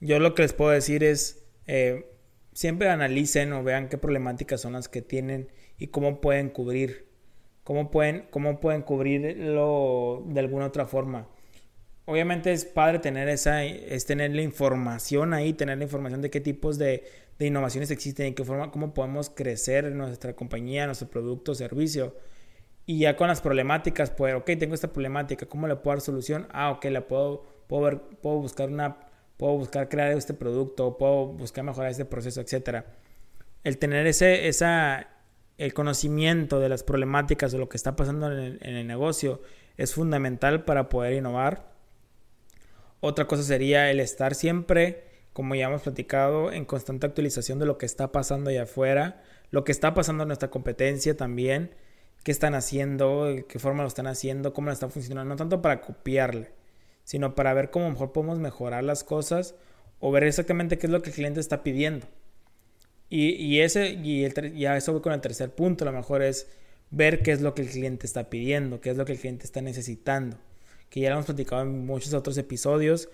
Yo 0.00 0.20
lo 0.20 0.36
que 0.36 0.42
les 0.42 0.52
puedo 0.52 0.70
decir 0.70 1.02
es, 1.02 1.44
eh, 1.66 2.12
siempre 2.52 2.90
analicen 2.90 3.52
o 3.54 3.64
vean 3.64 3.88
qué 3.88 3.98
problemáticas 3.98 4.60
son 4.60 4.74
las 4.74 4.88
que 4.88 5.02
tienen 5.02 5.48
y 5.78 5.88
cómo 5.88 6.20
pueden 6.20 6.48
cubrir, 6.50 7.07
cómo 7.68 7.90
pueden, 7.90 8.24
cómo 8.30 8.60
pueden 8.60 8.80
cubrirlo 8.80 10.24
de 10.24 10.40
alguna 10.40 10.64
otra 10.64 10.86
forma. 10.86 11.28
Obviamente 12.06 12.50
es 12.50 12.64
padre 12.64 12.98
tener 12.98 13.28
esa, 13.28 13.62
es 13.62 14.06
tener 14.06 14.34
la 14.34 14.40
información 14.40 15.34
ahí, 15.34 15.52
tener 15.52 15.76
la 15.76 15.84
información 15.84 16.22
de 16.22 16.30
qué 16.30 16.40
tipos 16.40 16.78
de, 16.78 17.04
de 17.38 17.46
innovaciones 17.46 17.90
existen 17.90 18.28
y 18.28 18.32
qué 18.32 18.42
forma, 18.42 18.70
cómo 18.70 18.94
podemos 18.94 19.28
crecer 19.28 19.92
nuestra 19.92 20.32
compañía, 20.34 20.86
nuestro 20.86 21.08
producto 21.08 21.54
servicio. 21.54 22.16
Y 22.86 23.00
ya 23.00 23.16
con 23.16 23.28
las 23.28 23.42
problemáticas, 23.42 24.10
pues, 24.12 24.34
ok, 24.34 24.46
tengo 24.58 24.74
esta 24.74 24.90
problemática, 24.90 25.44
¿cómo 25.44 25.68
le 25.68 25.76
puedo 25.76 25.96
dar 25.96 26.00
solución? 26.00 26.48
Ah, 26.52 26.70
ok, 26.70 26.86
la 26.86 27.06
puedo, 27.06 27.44
puedo, 27.66 27.82
ver, 27.82 28.00
puedo 28.22 28.36
buscar 28.36 28.70
una 28.70 28.96
puedo 29.36 29.58
buscar 29.58 29.90
crear 29.90 30.12
este 30.12 30.32
producto, 30.32 30.96
puedo 30.96 31.26
buscar 31.26 31.64
mejorar 31.64 31.90
este 31.90 32.06
proceso, 32.06 32.40
etc. 32.40 32.86
El 33.62 33.76
tener 33.76 34.06
ese, 34.06 34.48
esa, 34.48 35.06
el 35.58 35.74
conocimiento 35.74 36.60
de 36.60 36.68
las 36.68 36.84
problemáticas 36.84 37.50
de 37.50 37.58
lo 37.58 37.68
que 37.68 37.76
está 37.76 37.96
pasando 37.96 38.32
en 38.32 38.58
el, 38.62 38.86
negocio 38.86 39.42
es 39.76 39.92
fundamental 39.92 40.64
para 40.64 40.88
poder 40.88 41.14
innovar. 41.14 41.72
Otra 43.00 43.26
cosa 43.26 43.42
sería 43.42 43.90
el 43.90 43.98
estar 43.98 44.36
siempre, 44.36 45.04
como 45.32 45.56
ya 45.56 45.66
hemos 45.66 45.82
platicado, 45.82 46.52
en 46.52 46.64
constante 46.64 47.06
actualización 47.06 47.58
de 47.58 47.66
lo 47.66 47.76
que 47.76 47.86
está 47.86 48.12
pasando 48.12 48.50
allá 48.50 48.62
afuera, 48.62 49.22
lo 49.50 49.64
que 49.64 49.72
está 49.72 49.94
pasando 49.94 50.22
en 50.22 50.28
nuestra 50.28 50.50
competencia 50.50 51.16
también, 51.16 51.74
qué 52.22 52.30
están 52.30 52.54
haciendo, 52.54 53.26
qué 53.48 53.58
forma 53.58 53.82
lo 53.82 53.88
están 53.88 54.06
haciendo, 54.06 54.52
cómo 54.52 54.66
lo 54.66 54.72
están 54.72 54.90
funcionando, 54.90 55.34
no 55.34 55.36
tanto 55.36 55.60
para 55.60 55.80
copiarle, 55.80 56.52
sino 57.02 57.34
para 57.34 57.52
ver 57.52 57.70
cómo 57.70 57.90
mejor 57.90 58.12
podemos 58.12 58.38
mejorar 58.38 58.84
las 58.84 59.02
cosas 59.02 59.56
o 59.98 60.12
ver 60.12 60.22
exactamente 60.22 60.78
qué 60.78 60.86
es 60.86 60.92
lo 60.92 61.02
que 61.02 61.10
el 61.10 61.16
cliente 61.16 61.40
está 61.40 61.64
pidiendo. 61.64 62.06
Y, 63.10 63.60
ese, 63.60 63.90
y 63.92 64.24
el, 64.24 64.54
ya 64.54 64.76
eso 64.76 64.92
voy 64.92 65.00
con 65.00 65.14
el 65.14 65.20
tercer 65.20 65.50
punto, 65.50 65.84
lo 65.86 65.92
mejor 65.92 66.22
es 66.22 66.46
ver 66.90 67.22
qué 67.22 67.32
es 67.32 67.40
lo 67.40 67.54
que 67.54 67.62
el 67.62 67.68
cliente 67.68 68.06
está 68.06 68.28
pidiendo, 68.28 68.80
qué 68.80 68.90
es 68.90 68.96
lo 68.98 69.06
que 69.06 69.12
el 69.12 69.18
cliente 69.18 69.44
está 69.44 69.62
necesitando, 69.62 70.36
que 70.90 71.00
ya 71.00 71.08
lo 71.10 71.16
hemos 71.16 71.26
platicado 71.26 71.62
en 71.62 71.86
muchos 71.86 72.12
otros 72.12 72.36
episodios, 72.36 73.08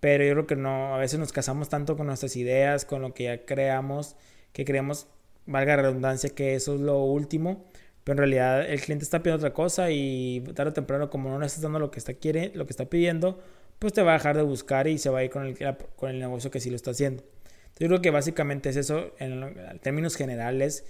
pero 0.00 0.24
yo 0.24 0.32
creo 0.32 0.46
que 0.46 0.56
no, 0.56 0.94
a 0.94 0.98
veces 0.98 1.18
nos 1.18 1.32
casamos 1.32 1.68
tanto 1.70 1.96
con 1.96 2.06
nuestras 2.06 2.36
ideas, 2.36 2.84
con 2.84 3.02
lo 3.02 3.14
que 3.14 3.24
ya 3.24 3.44
creamos, 3.46 4.16
que 4.52 4.64
creemos, 4.66 5.06
valga 5.46 5.76
la 5.76 5.82
redundancia, 5.82 6.30
que 6.30 6.54
eso 6.54 6.74
es 6.74 6.80
lo 6.80 7.02
último, 7.04 7.64
pero 8.04 8.14
en 8.14 8.18
realidad 8.18 8.70
el 8.70 8.80
cliente 8.80 9.04
está 9.04 9.22
pidiendo 9.22 9.38
otra 9.46 9.54
cosa 9.54 9.90
y 9.90 10.40
tarde 10.54 10.70
o 10.70 10.74
temprano 10.74 11.10
como 11.10 11.30
no 11.30 11.38
le 11.38 11.46
estás 11.46 11.62
lo 11.70 11.90
que 11.90 11.98
está 11.98 12.14
quiere, 12.14 12.52
lo 12.54 12.66
que 12.66 12.72
está 12.72 12.86
pidiendo, 12.86 13.40
pues 13.78 13.92
te 13.92 14.02
va 14.02 14.12
a 14.12 14.14
dejar 14.14 14.36
de 14.36 14.42
buscar 14.42 14.88
y 14.88 14.98
se 14.98 15.10
va 15.10 15.20
a 15.20 15.24
ir 15.24 15.30
con 15.30 15.46
el, 15.46 15.56
con 15.96 16.10
el 16.10 16.18
negocio 16.18 16.50
que 16.50 16.60
sí 16.60 16.70
lo 16.70 16.76
está 16.76 16.90
haciendo. 16.92 17.22
Yo 17.78 17.86
creo 17.86 18.02
que 18.02 18.10
básicamente 18.10 18.68
es 18.68 18.76
eso 18.76 19.12
en, 19.18 19.54
términos 19.80 20.16
generales. 20.16 20.84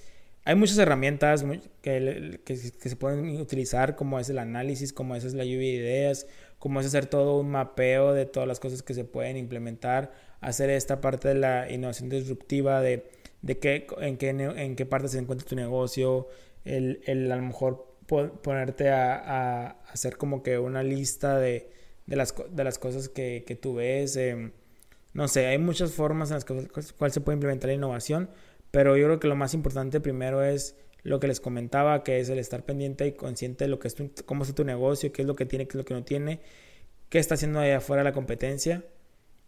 Hay 0.44 0.54
muchas 0.54 0.78
herramientas 0.78 1.44
que, 1.82 2.40
que, 2.44 2.56
se 2.56 2.96
pueden 2.96 3.38
utilizar, 3.38 3.96
como 3.96 4.18
es 4.18 4.30
el 4.30 4.38
análisis, 4.38 4.94
como 4.94 5.14
es 5.14 5.34
la 5.34 5.44
lluvia 5.44 5.58
de 5.68 5.76
ideas, 5.76 6.26
como 6.58 6.80
es 6.80 6.86
hacer 6.86 7.06
todo 7.06 7.38
un 7.38 7.50
mapeo 7.50 8.14
de 8.14 8.24
todas 8.24 8.48
las 8.48 8.58
cosas 8.58 8.82
que 8.82 8.94
se 8.94 9.04
pueden 9.04 9.36
implementar, 9.36 10.12
hacer 10.40 10.70
esta 10.70 11.00
parte 11.02 11.28
de 11.28 11.34
la 11.34 11.70
innovación 11.70 12.08
disruptiva, 12.08 12.80
de, 12.80 13.04
de 13.42 13.58
qué, 13.58 13.86
en, 14.00 14.16
qué, 14.16 14.30
en 14.30 14.74
qué 14.74 14.86
parte 14.86 15.08
se 15.08 15.18
encuentra 15.18 15.46
tu 15.46 15.56
negocio, 15.56 16.28
el, 16.64 17.30
a 17.30 17.36
lo 17.36 17.42
mejor 17.42 17.96
ponerte 18.06 18.88
a, 18.88 19.76
hacer 19.92 20.16
como 20.16 20.42
que 20.42 20.58
una 20.58 20.82
lista 20.82 21.38
de, 21.38 21.68
las, 22.06 22.34
de 22.50 22.64
las 22.64 22.78
cosas 22.78 23.10
que, 23.10 23.44
que 23.46 23.54
tú 23.54 23.74
ves. 23.74 24.16
Em, 24.16 24.52
no 25.18 25.26
sé, 25.26 25.46
hay 25.46 25.58
muchas 25.58 25.90
formas 25.94 26.30
en 26.30 26.34
las 26.36 26.44
cuales 26.44 27.12
se 27.12 27.20
puede 27.20 27.34
implementar 27.34 27.66
la 27.66 27.74
innovación, 27.74 28.30
pero 28.70 28.96
yo 28.96 29.06
creo 29.06 29.18
que 29.18 29.26
lo 29.26 29.34
más 29.34 29.52
importante 29.52 29.98
primero 29.98 30.44
es 30.44 30.76
lo 31.02 31.18
que 31.18 31.26
les 31.26 31.40
comentaba, 31.40 32.04
que 32.04 32.20
es 32.20 32.28
el 32.28 32.38
estar 32.38 32.64
pendiente 32.64 33.04
y 33.04 33.12
consciente 33.14 33.64
de 33.64 33.68
lo 33.68 33.80
que 33.80 33.88
es 33.88 33.96
cómo 34.26 34.44
está 34.44 34.54
tu 34.54 34.62
negocio, 34.62 35.10
qué 35.10 35.22
es 35.22 35.26
lo 35.26 35.34
que 35.34 35.44
tiene, 35.44 35.66
qué 35.66 35.70
es 35.70 35.74
lo 35.74 35.84
que 35.84 35.94
no 35.94 36.04
tiene, 36.04 36.38
qué 37.08 37.18
está 37.18 37.34
haciendo 37.34 37.58
allá 37.58 37.78
afuera 37.78 38.04
la 38.04 38.12
competencia 38.12 38.84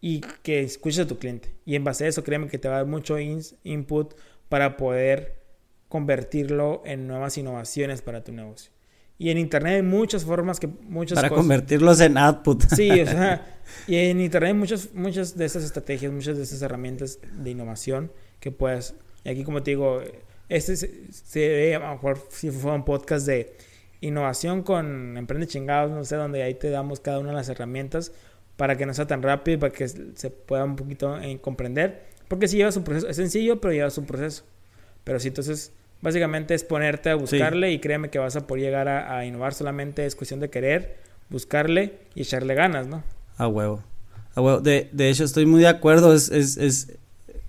y 0.01 0.23
que 0.43 0.59
escuches 0.63 0.99
a 0.99 1.07
tu 1.07 1.21
cliente. 1.21 1.55
Y 1.65 1.77
en 1.77 1.85
base 1.85 2.05
a 2.05 2.09
eso, 2.09 2.25
créeme 2.25 2.49
que 2.49 2.59
te 2.59 2.67
va 2.67 2.75
a 2.75 2.79
dar 2.79 2.89
mucho 2.89 3.17
input 3.21 4.15
para 4.49 4.77
poder 4.77 5.37
convertirlo 5.89 6.83
en 6.85 7.07
nuevas 7.07 7.39
innovaciones 7.39 8.03
para 8.03 8.25
tu 8.25 8.33
negocio. 8.33 8.73
Y 9.21 9.29
en 9.29 9.37
Internet 9.37 9.75
hay 9.75 9.83
muchas 9.83 10.25
formas 10.25 10.59
que 10.59 10.67
muchas 10.67 11.17
Para 11.17 11.29
convertirlos 11.29 12.01
en 12.01 12.17
output. 12.17 12.65
Sí, 12.75 12.91
o 13.03 13.05
sea, 13.05 13.61
y 13.87 13.97
en 13.97 14.19
Internet 14.19 14.49
hay 14.49 14.59
muchas, 14.59 14.95
muchas 14.95 15.37
de 15.37 15.45
estas 15.45 15.63
estrategias, 15.63 16.11
muchas 16.11 16.39
de 16.39 16.45
estas 16.45 16.63
herramientas 16.63 17.19
de 17.37 17.51
innovación 17.51 18.11
que 18.41 18.51
puedes... 18.51 18.95
Y 19.23 19.29
aquí, 19.29 19.45
como 19.45 19.63
te 19.63 19.73
digo, 19.73 20.01
este 20.49 20.75
se, 20.75 20.89
ve, 21.35 21.75
a 21.75 21.81
lo 21.81 21.89
mejor 21.97 22.19
si 22.31 22.51
fue 22.51 22.73
un 22.73 22.87
podcast 22.87 23.27
de 23.27 23.55
innovación 24.01 24.63
con 24.63 25.19
Emprende 25.19 25.47
Chingados, 25.47 25.91
no 25.91 26.03
sé, 26.03 26.17
donde 26.17 26.43
ahí 26.43 26.55
te 26.55 26.71
damos 26.71 27.01
cada 27.01 27.19
una 27.19 27.29
de 27.29 27.37
las 27.37 27.51
herramientas 27.51 28.13
para 28.57 28.79
que 28.79 28.87
no 28.87 28.95
sea 28.95 29.07
tan 29.07 29.23
rápido 29.23 29.59
y 29.59 29.61
para 29.61 29.75
que 29.75 29.87
se 29.87 30.31
pueda 30.31 30.65
un 30.65 30.77
poquito 30.77 31.21
eh, 31.21 31.39
comprender 31.43 32.05
Porque 32.27 32.49
sí 32.49 32.57
lleva 32.57 32.73
su 32.73 32.83
proceso, 32.85 33.07
es 33.07 33.17
sencillo, 33.17 33.61
pero 33.61 33.75
lleva 33.75 33.91
su 33.91 34.07
proceso. 34.07 34.45
Pero 35.05 35.21
sí, 35.21 35.29
entonces, 35.29 35.75
básicamente 36.03 36.55
es 36.55 36.65
ponerte 36.65 37.11
a 37.11 37.15
buscarle 37.15 37.73
y 37.73 37.79
créeme 37.79 38.11
que 38.11 38.19
vas 38.19 38.37
a 38.37 38.47
poder 38.47 38.65
llegar 38.65 38.89
a, 38.89 39.25
innovar. 39.25 39.55
Solamente 39.55 40.07
es 40.07 40.17
cuestión 40.17 40.41
de 40.41 40.51
querer, 40.51 40.97
buscarle 41.29 41.95
y 42.15 42.23
echarle 42.23 42.55
ganas, 42.55 42.87
¿no? 42.87 43.03
A 43.37 43.47
huevo. 43.47 43.83
A 44.35 44.41
huevo. 44.41 44.61
De, 44.61 44.89
de 44.93 45.11
hecho, 45.11 45.25
estoy 45.25 45.47
muy 45.47 45.61
de 45.61 45.69
acuerdo. 45.69 46.15
Es, 46.15 46.31
es, 46.31 46.57
es 46.57 46.99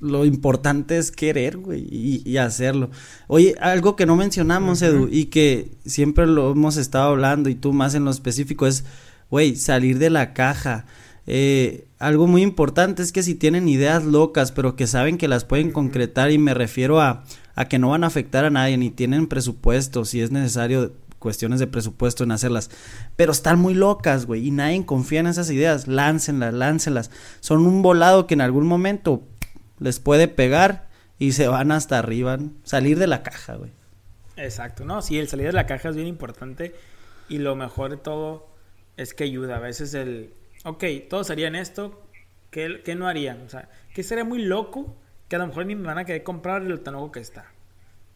lo 0.01 0.25
importante 0.25 0.97
es 0.97 1.11
querer, 1.11 1.57
güey, 1.57 1.85
y, 1.89 2.37
hacerlo. 2.37 2.89
Oye, 3.27 3.55
algo 3.61 3.95
que 3.95 4.07
no 4.07 4.15
mencionamos, 4.15 4.81
Edu, 4.81 5.07
y 5.09 5.25
que 5.25 5.71
siempre 5.85 6.25
lo 6.25 6.51
hemos 6.51 6.77
estado 6.77 7.09
hablando, 7.09 7.49
y 7.49 7.55
tú 7.55 7.71
más 7.71 7.93
en 7.93 8.03
lo 8.03 8.11
específico, 8.11 8.65
es, 8.65 8.83
güey, 9.29 9.55
salir 9.55 9.99
de 9.99 10.09
la 10.09 10.33
caja. 10.33 10.85
Eh, 11.27 11.88
algo 11.99 12.27
muy 12.27 12.41
importante 12.41 13.03
es 13.03 13.12
que 13.12 13.23
si 13.23 13.36
tienen 13.36 13.67
ideas 13.69 14.03
locas, 14.03 14.51
pero 14.51 14.75
que 14.75 14.88
saben 14.88 15.17
que 15.17 15.27
las 15.27 15.45
pueden 15.45 15.71
concretar, 15.71 16.31
y 16.31 16.38
me 16.38 16.53
refiero 16.53 16.99
a, 16.99 17.23
a 17.55 17.65
que 17.65 17.79
no 17.79 17.89
van 17.89 18.03
a 18.03 18.07
afectar 18.07 18.45
a 18.45 18.49
nadie, 18.49 18.77
ni 18.77 18.89
tienen 18.89 19.27
presupuesto, 19.27 20.05
si 20.05 20.21
es 20.21 20.31
necesario 20.31 20.93
cuestiones 21.19 21.60
de 21.60 21.67
presupuesto 21.67 22.23
en 22.23 22.31
hacerlas, 22.31 22.71
pero 23.15 23.31
están 23.31 23.60
muy 23.60 23.75
locas, 23.75 24.25
güey, 24.25 24.47
y 24.47 24.51
nadie 24.51 24.84
confía 24.86 25.19
en 25.19 25.27
esas 25.27 25.51
ideas, 25.51 25.88
láncenlas, 25.88 26.53
láncenlas, 26.53 27.12
son 27.39 27.65
un 27.67 27.84
volado 27.84 28.25
que 28.25 28.34
en 28.34 28.41
algún 28.41 28.65
momento 28.65 29.23
les 29.79 29.99
puede 29.99 30.27
pegar 30.27 30.89
y 31.19 31.34
se 31.34 31.47
van 31.47 31.71
hasta 31.71 31.99
arriba, 31.99 32.39
salir 32.63 32.97
de 32.97 33.05
la 33.05 33.21
caja, 33.21 33.55
güey. 33.55 33.71
Exacto, 34.38 34.84
no, 34.86 35.03
sí, 35.03 35.19
el 35.19 35.27
salir 35.27 35.45
de 35.45 35.53
la 35.53 35.67
caja 35.67 35.89
es 35.89 35.95
bien 35.95 36.07
importante 36.07 36.73
y 37.29 37.38
lo 37.38 37.55
mejor 37.55 37.91
de 37.91 37.97
todo 37.97 38.47
es 38.97 39.13
que 39.13 39.25
ayuda. 39.25 39.57
A 39.57 39.60
veces 39.60 39.93
el, 39.93 40.34
ok, 40.63 40.84
todos 41.10 41.30
harían 41.30 41.56
esto, 41.56 42.02
¿qué, 42.50 42.82
qué 42.84 42.95
no 42.95 43.08
harían? 43.08 43.41
O 43.41 43.50
sea, 43.50 43.69
que 43.93 44.04
sería 44.04 44.24
muy 44.24 44.41
loco 44.43 44.95
que 45.28 45.36
a 45.36 45.39
lo 45.39 45.47
mejor 45.47 45.65
ni 45.65 45.76
me 45.76 45.88
van 45.88 45.97
a 45.97 46.06
querer 46.06 46.24
comprar 46.24 46.62
el 46.62 46.80
tan 46.82 47.12
que 47.12 47.19
está. 47.19 47.52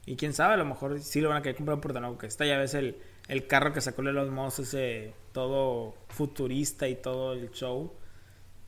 Y 0.06 0.16
quién 0.16 0.34
sabe, 0.34 0.54
a 0.54 0.58
lo 0.58 0.66
mejor 0.66 1.00
sí 1.00 1.22
lo 1.22 1.30
van 1.30 1.40
a 1.40 1.42
querer 1.42 1.56
comprar 1.56 1.82
por 1.82 1.94
tan 1.94 2.18
que 2.18 2.28
está. 2.28 2.46
Ya 2.46 2.58
ves 2.58 2.74
el, 2.76 2.98
el 3.28 3.48
carro 3.48 3.74
que 3.74 3.82
sacó 3.82 4.02
los 4.02 4.30
Moss, 4.30 4.60
ese 4.60 5.14
todo 5.32 5.96
futurista 6.10 6.88
y 6.88 6.96
todo 6.96 7.34
el 7.34 7.52
show 7.52 7.92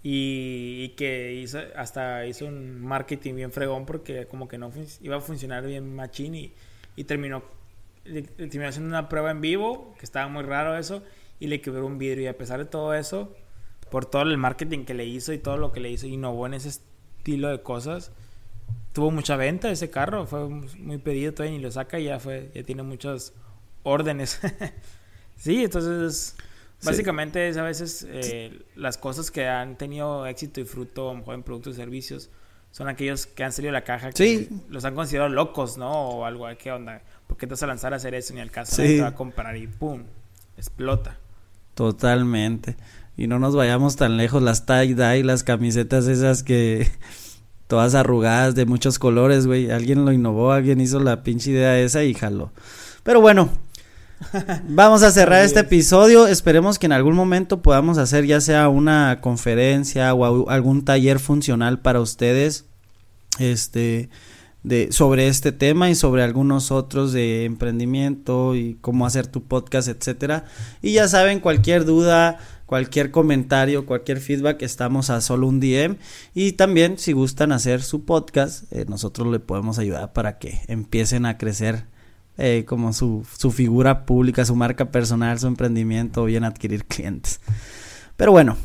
y, 0.03 0.89
que 0.89 1.33
hizo, 1.33 1.59
hasta 1.75 2.25
hizo 2.25 2.45
un 2.45 2.81
marketing 2.81 3.35
bien 3.35 3.51
fregón 3.51 3.85
porque 3.85 4.25
como 4.27 4.47
que 4.47 4.57
no 4.57 4.71
iba 5.01 5.17
a 5.17 5.21
funcionar 5.21 5.65
bien 5.65 5.95
machín 5.95 6.35
y, 6.35 6.53
y 6.95 7.03
terminó, 7.03 7.43
terminó 8.03 8.67
haciendo 8.67 8.89
una 8.89 9.09
prueba 9.09 9.31
en 9.31 9.41
vivo, 9.41 9.93
que 9.99 10.05
estaba 10.05 10.27
muy 10.29 10.43
raro 10.43 10.77
eso, 10.77 11.03
y 11.39 11.47
le 11.47 11.59
quebró 11.61 11.85
un 11.85 11.97
vidrio 11.97 12.23
y 12.23 12.27
a 12.27 12.37
pesar 12.37 12.59
de 12.59 12.65
todo 12.65 12.93
eso, 12.93 13.35
por 13.89 14.05
todo 14.05 14.23
el 14.23 14.37
marketing 14.37 14.85
que 14.85 14.93
le 14.93 15.05
hizo 15.05 15.33
y 15.33 15.37
todo 15.37 15.57
lo 15.57 15.71
que 15.71 15.79
le 15.79 15.89
hizo, 15.89 16.07
innovó 16.07 16.47
en 16.47 16.53
ese 16.53 16.69
estilo 16.69 17.49
de 17.49 17.61
cosas, 17.61 18.11
tuvo 18.93 19.11
mucha 19.11 19.35
venta 19.35 19.71
ese 19.71 19.89
carro, 19.89 20.25
fue 20.25 20.47
muy 20.47 20.97
pedido 20.97 21.33
todavía 21.33 21.57
y 21.57 21.61
lo 21.61 21.71
saca 21.71 21.99
y 21.99 22.05
ya 22.05 22.19
fue, 22.19 22.51
ya 22.53 22.63
tiene 22.63 22.83
muchas 22.83 23.33
órdenes. 23.83 24.39
sí, 25.35 25.63
entonces 25.63 26.35
Básicamente 26.83 27.49
es 27.49 27.57
a 27.57 27.63
veces 27.63 28.05
eh, 28.07 28.61
las 28.75 28.97
cosas 28.97 29.31
que 29.31 29.47
han 29.47 29.77
tenido 29.77 30.25
éxito 30.27 30.61
y 30.61 30.65
fruto 30.65 31.11
en 31.11 31.43
productos 31.43 31.73
y 31.73 31.77
servicios 31.77 32.29
son 32.71 32.87
aquellos 32.87 33.25
que 33.25 33.43
han 33.43 33.51
salido 33.51 33.69
de 33.69 33.79
la 33.79 33.83
caja 33.83 34.11
que 34.11 34.49
los 34.69 34.85
han 34.85 34.93
considerado 34.93 35.29
locos, 35.29 35.77
¿no? 35.77 35.91
O 35.91 36.25
algo, 36.25 36.47
¿qué 36.59 36.71
onda? 36.71 37.01
¿Por 37.25 37.37
qué 37.37 37.47
te 37.47 37.53
vas 37.53 37.63
a 37.63 37.67
lanzar 37.67 37.93
a 37.93 37.95
hacer 37.95 38.13
eso 38.13 38.33
ni 38.33 38.41
al 38.41 38.51
caso? 38.51 38.75
te 38.75 39.01
va 39.01 39.07
a 39.07 39.15
comprar 39.15 39.57
y 39.57 39.65
¡pum! 39.65 40.03
Explota. 40.55 41.17
Totalmente. 41.73 42.75
Y 43.17 43.27
no 43.27 43.39
nos 43.39 43.55
vayamos 43.55 43.95
tan 43.95 44.15
lejos, 44.15 44.41
las 44.41 44.65
tie-dye, 44.65 45.23
las 45.23 45.43
camisetas 45.43 46.07
esas 46.07 46.43
que 46.43 46.89
todas 47.67 47.95
arrugadas 47.95 48.55
de 48.55 48.65
muchos 48.65 48.99
colores, 48.99 49.47
güey. 49.47 49.71
Alguien 49.71 50.05
lo 50.05 50.13
innovó, 50.13 50.51
alguien 50.53 50.79
hizo 50.79 50.99
la 50.99 51.23
pinche 51.23 51.51
idea 51.51 51.79
esa 51.79 52.03
y 52.03 52.13
jaló. 52.13 52.51
Pero 53.03 53.19
bueno, 53.19 53.49
Vamos 54.67 55.03
a 55.03 55.11
cerrar 55.11 55.45
este 55.45 55.61
episodio. 55.61 56.27
Esperemos 56.27 56.79
que 56.79 56.87
en 56.87 56.91
algún 56.91 57.15
momento 57.15 57.61
podamos 57.61 57.97
hacer 57.97 58.25
ya 58.25 58.41
sea 58.41 58.69
una 58.69 59.19
conferencia 59.21 60.13
o 60.13 60.49
algún 60.49 60.85
taller 60.85 61.19
funcional 61.19 61.79
para 61.79 62.01
ustedes. 62.01 62.65
Este 63.39 64.09
de 64.63 64.91
sobre 64.91 65.27
este 65.27 65.51
tema 65.53 65.89
y 65.89 65.95
sobre 65.95 66.23
algunos 66.23 66.71
otros 66.71 67.13
de 67.13 67.45
emprendimiento 67.45 68.55
y 68.55 68.77
cómo 68.81 69.05
hacer 69.05 69.27
tu 69.27 69.43
podcast, 69.43 69.87
etcétera. 69.87 70.45
Y 70.81 70.93
ya 70.93 71.07
saben, 71.07 71.39
cualquier 71.39 71.85
duda, 71.85 72.39
cualquier 72.67 73.09
comentario, 73.09 73.87
cualquier 73.87 74.19
feedback, 74.19 74.61
estamos 74.61 75.09
a 75.09 75.21
solo 75.21 75.47
un 75.47 75.59
DM. 75.59 75.97
Y 76.35 76.51
también, 76.51 76.99
si 76.99 77.13
gustan 77.13 77.51
hacer 77.51 77.81
su 77.81 78.05
podcast, 78.05 78.71
eh, 78.71 78.85
nosotros 78.87 79.27
le 79.29 79.39
podemos 79.39 79.79
ayudar 79.79 80.13
para 80.13 80.37
que 80.37 80.61
empiecen 80.67 81.25
a 81.25 81.39
crecer 81.39 81.85
eh, 82.37 82.65
como 82.67 82.93
su, 82.93 83.25
su 83.35 83.49
figura 83.51 84.05
pública, 84.05 84.45
su 84.45 84.55
marca 84.55 84.91
personal, 84.91 85.39
su 85.39 85.47
emprendimiento, 85.47 86.25
bien 86.25 86.43
adquirir 86.43 86.85
clientes. 86.85 87.39
Pero 88.17 88.31
bueno, 88.31 88.57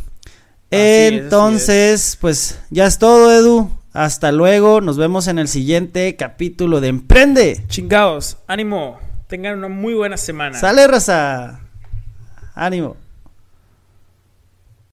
entonces, 0.70 2.18
pues 2.20 2.58
ya 2.70 2.86
es 2.86 2.98
todo, 2.98 3.32
Edu. 3.32 3.70
Hasta 3.92 4.32
luego, 4.32 4.80
nos 4.80 4.96
vemos 4.96 5.28
en 5.28 5.38
el 5.38 5.46
siguiente 5.46 6.16
capítulo 6.16 6.80
de 6.80 6.88
Emprende. 6.88 7.62
Chingados, 7.68 8.38
ánimo, 8.46 8.98
tengan 9.28 9.58
una 9.58 9.68
muy 9.68 9.92
buena 9.92 10.16
semana. 10.16 10.58
Sale, 10.58 10.86
raza. 10.86 11.60
Ánimo. 12.54 12.96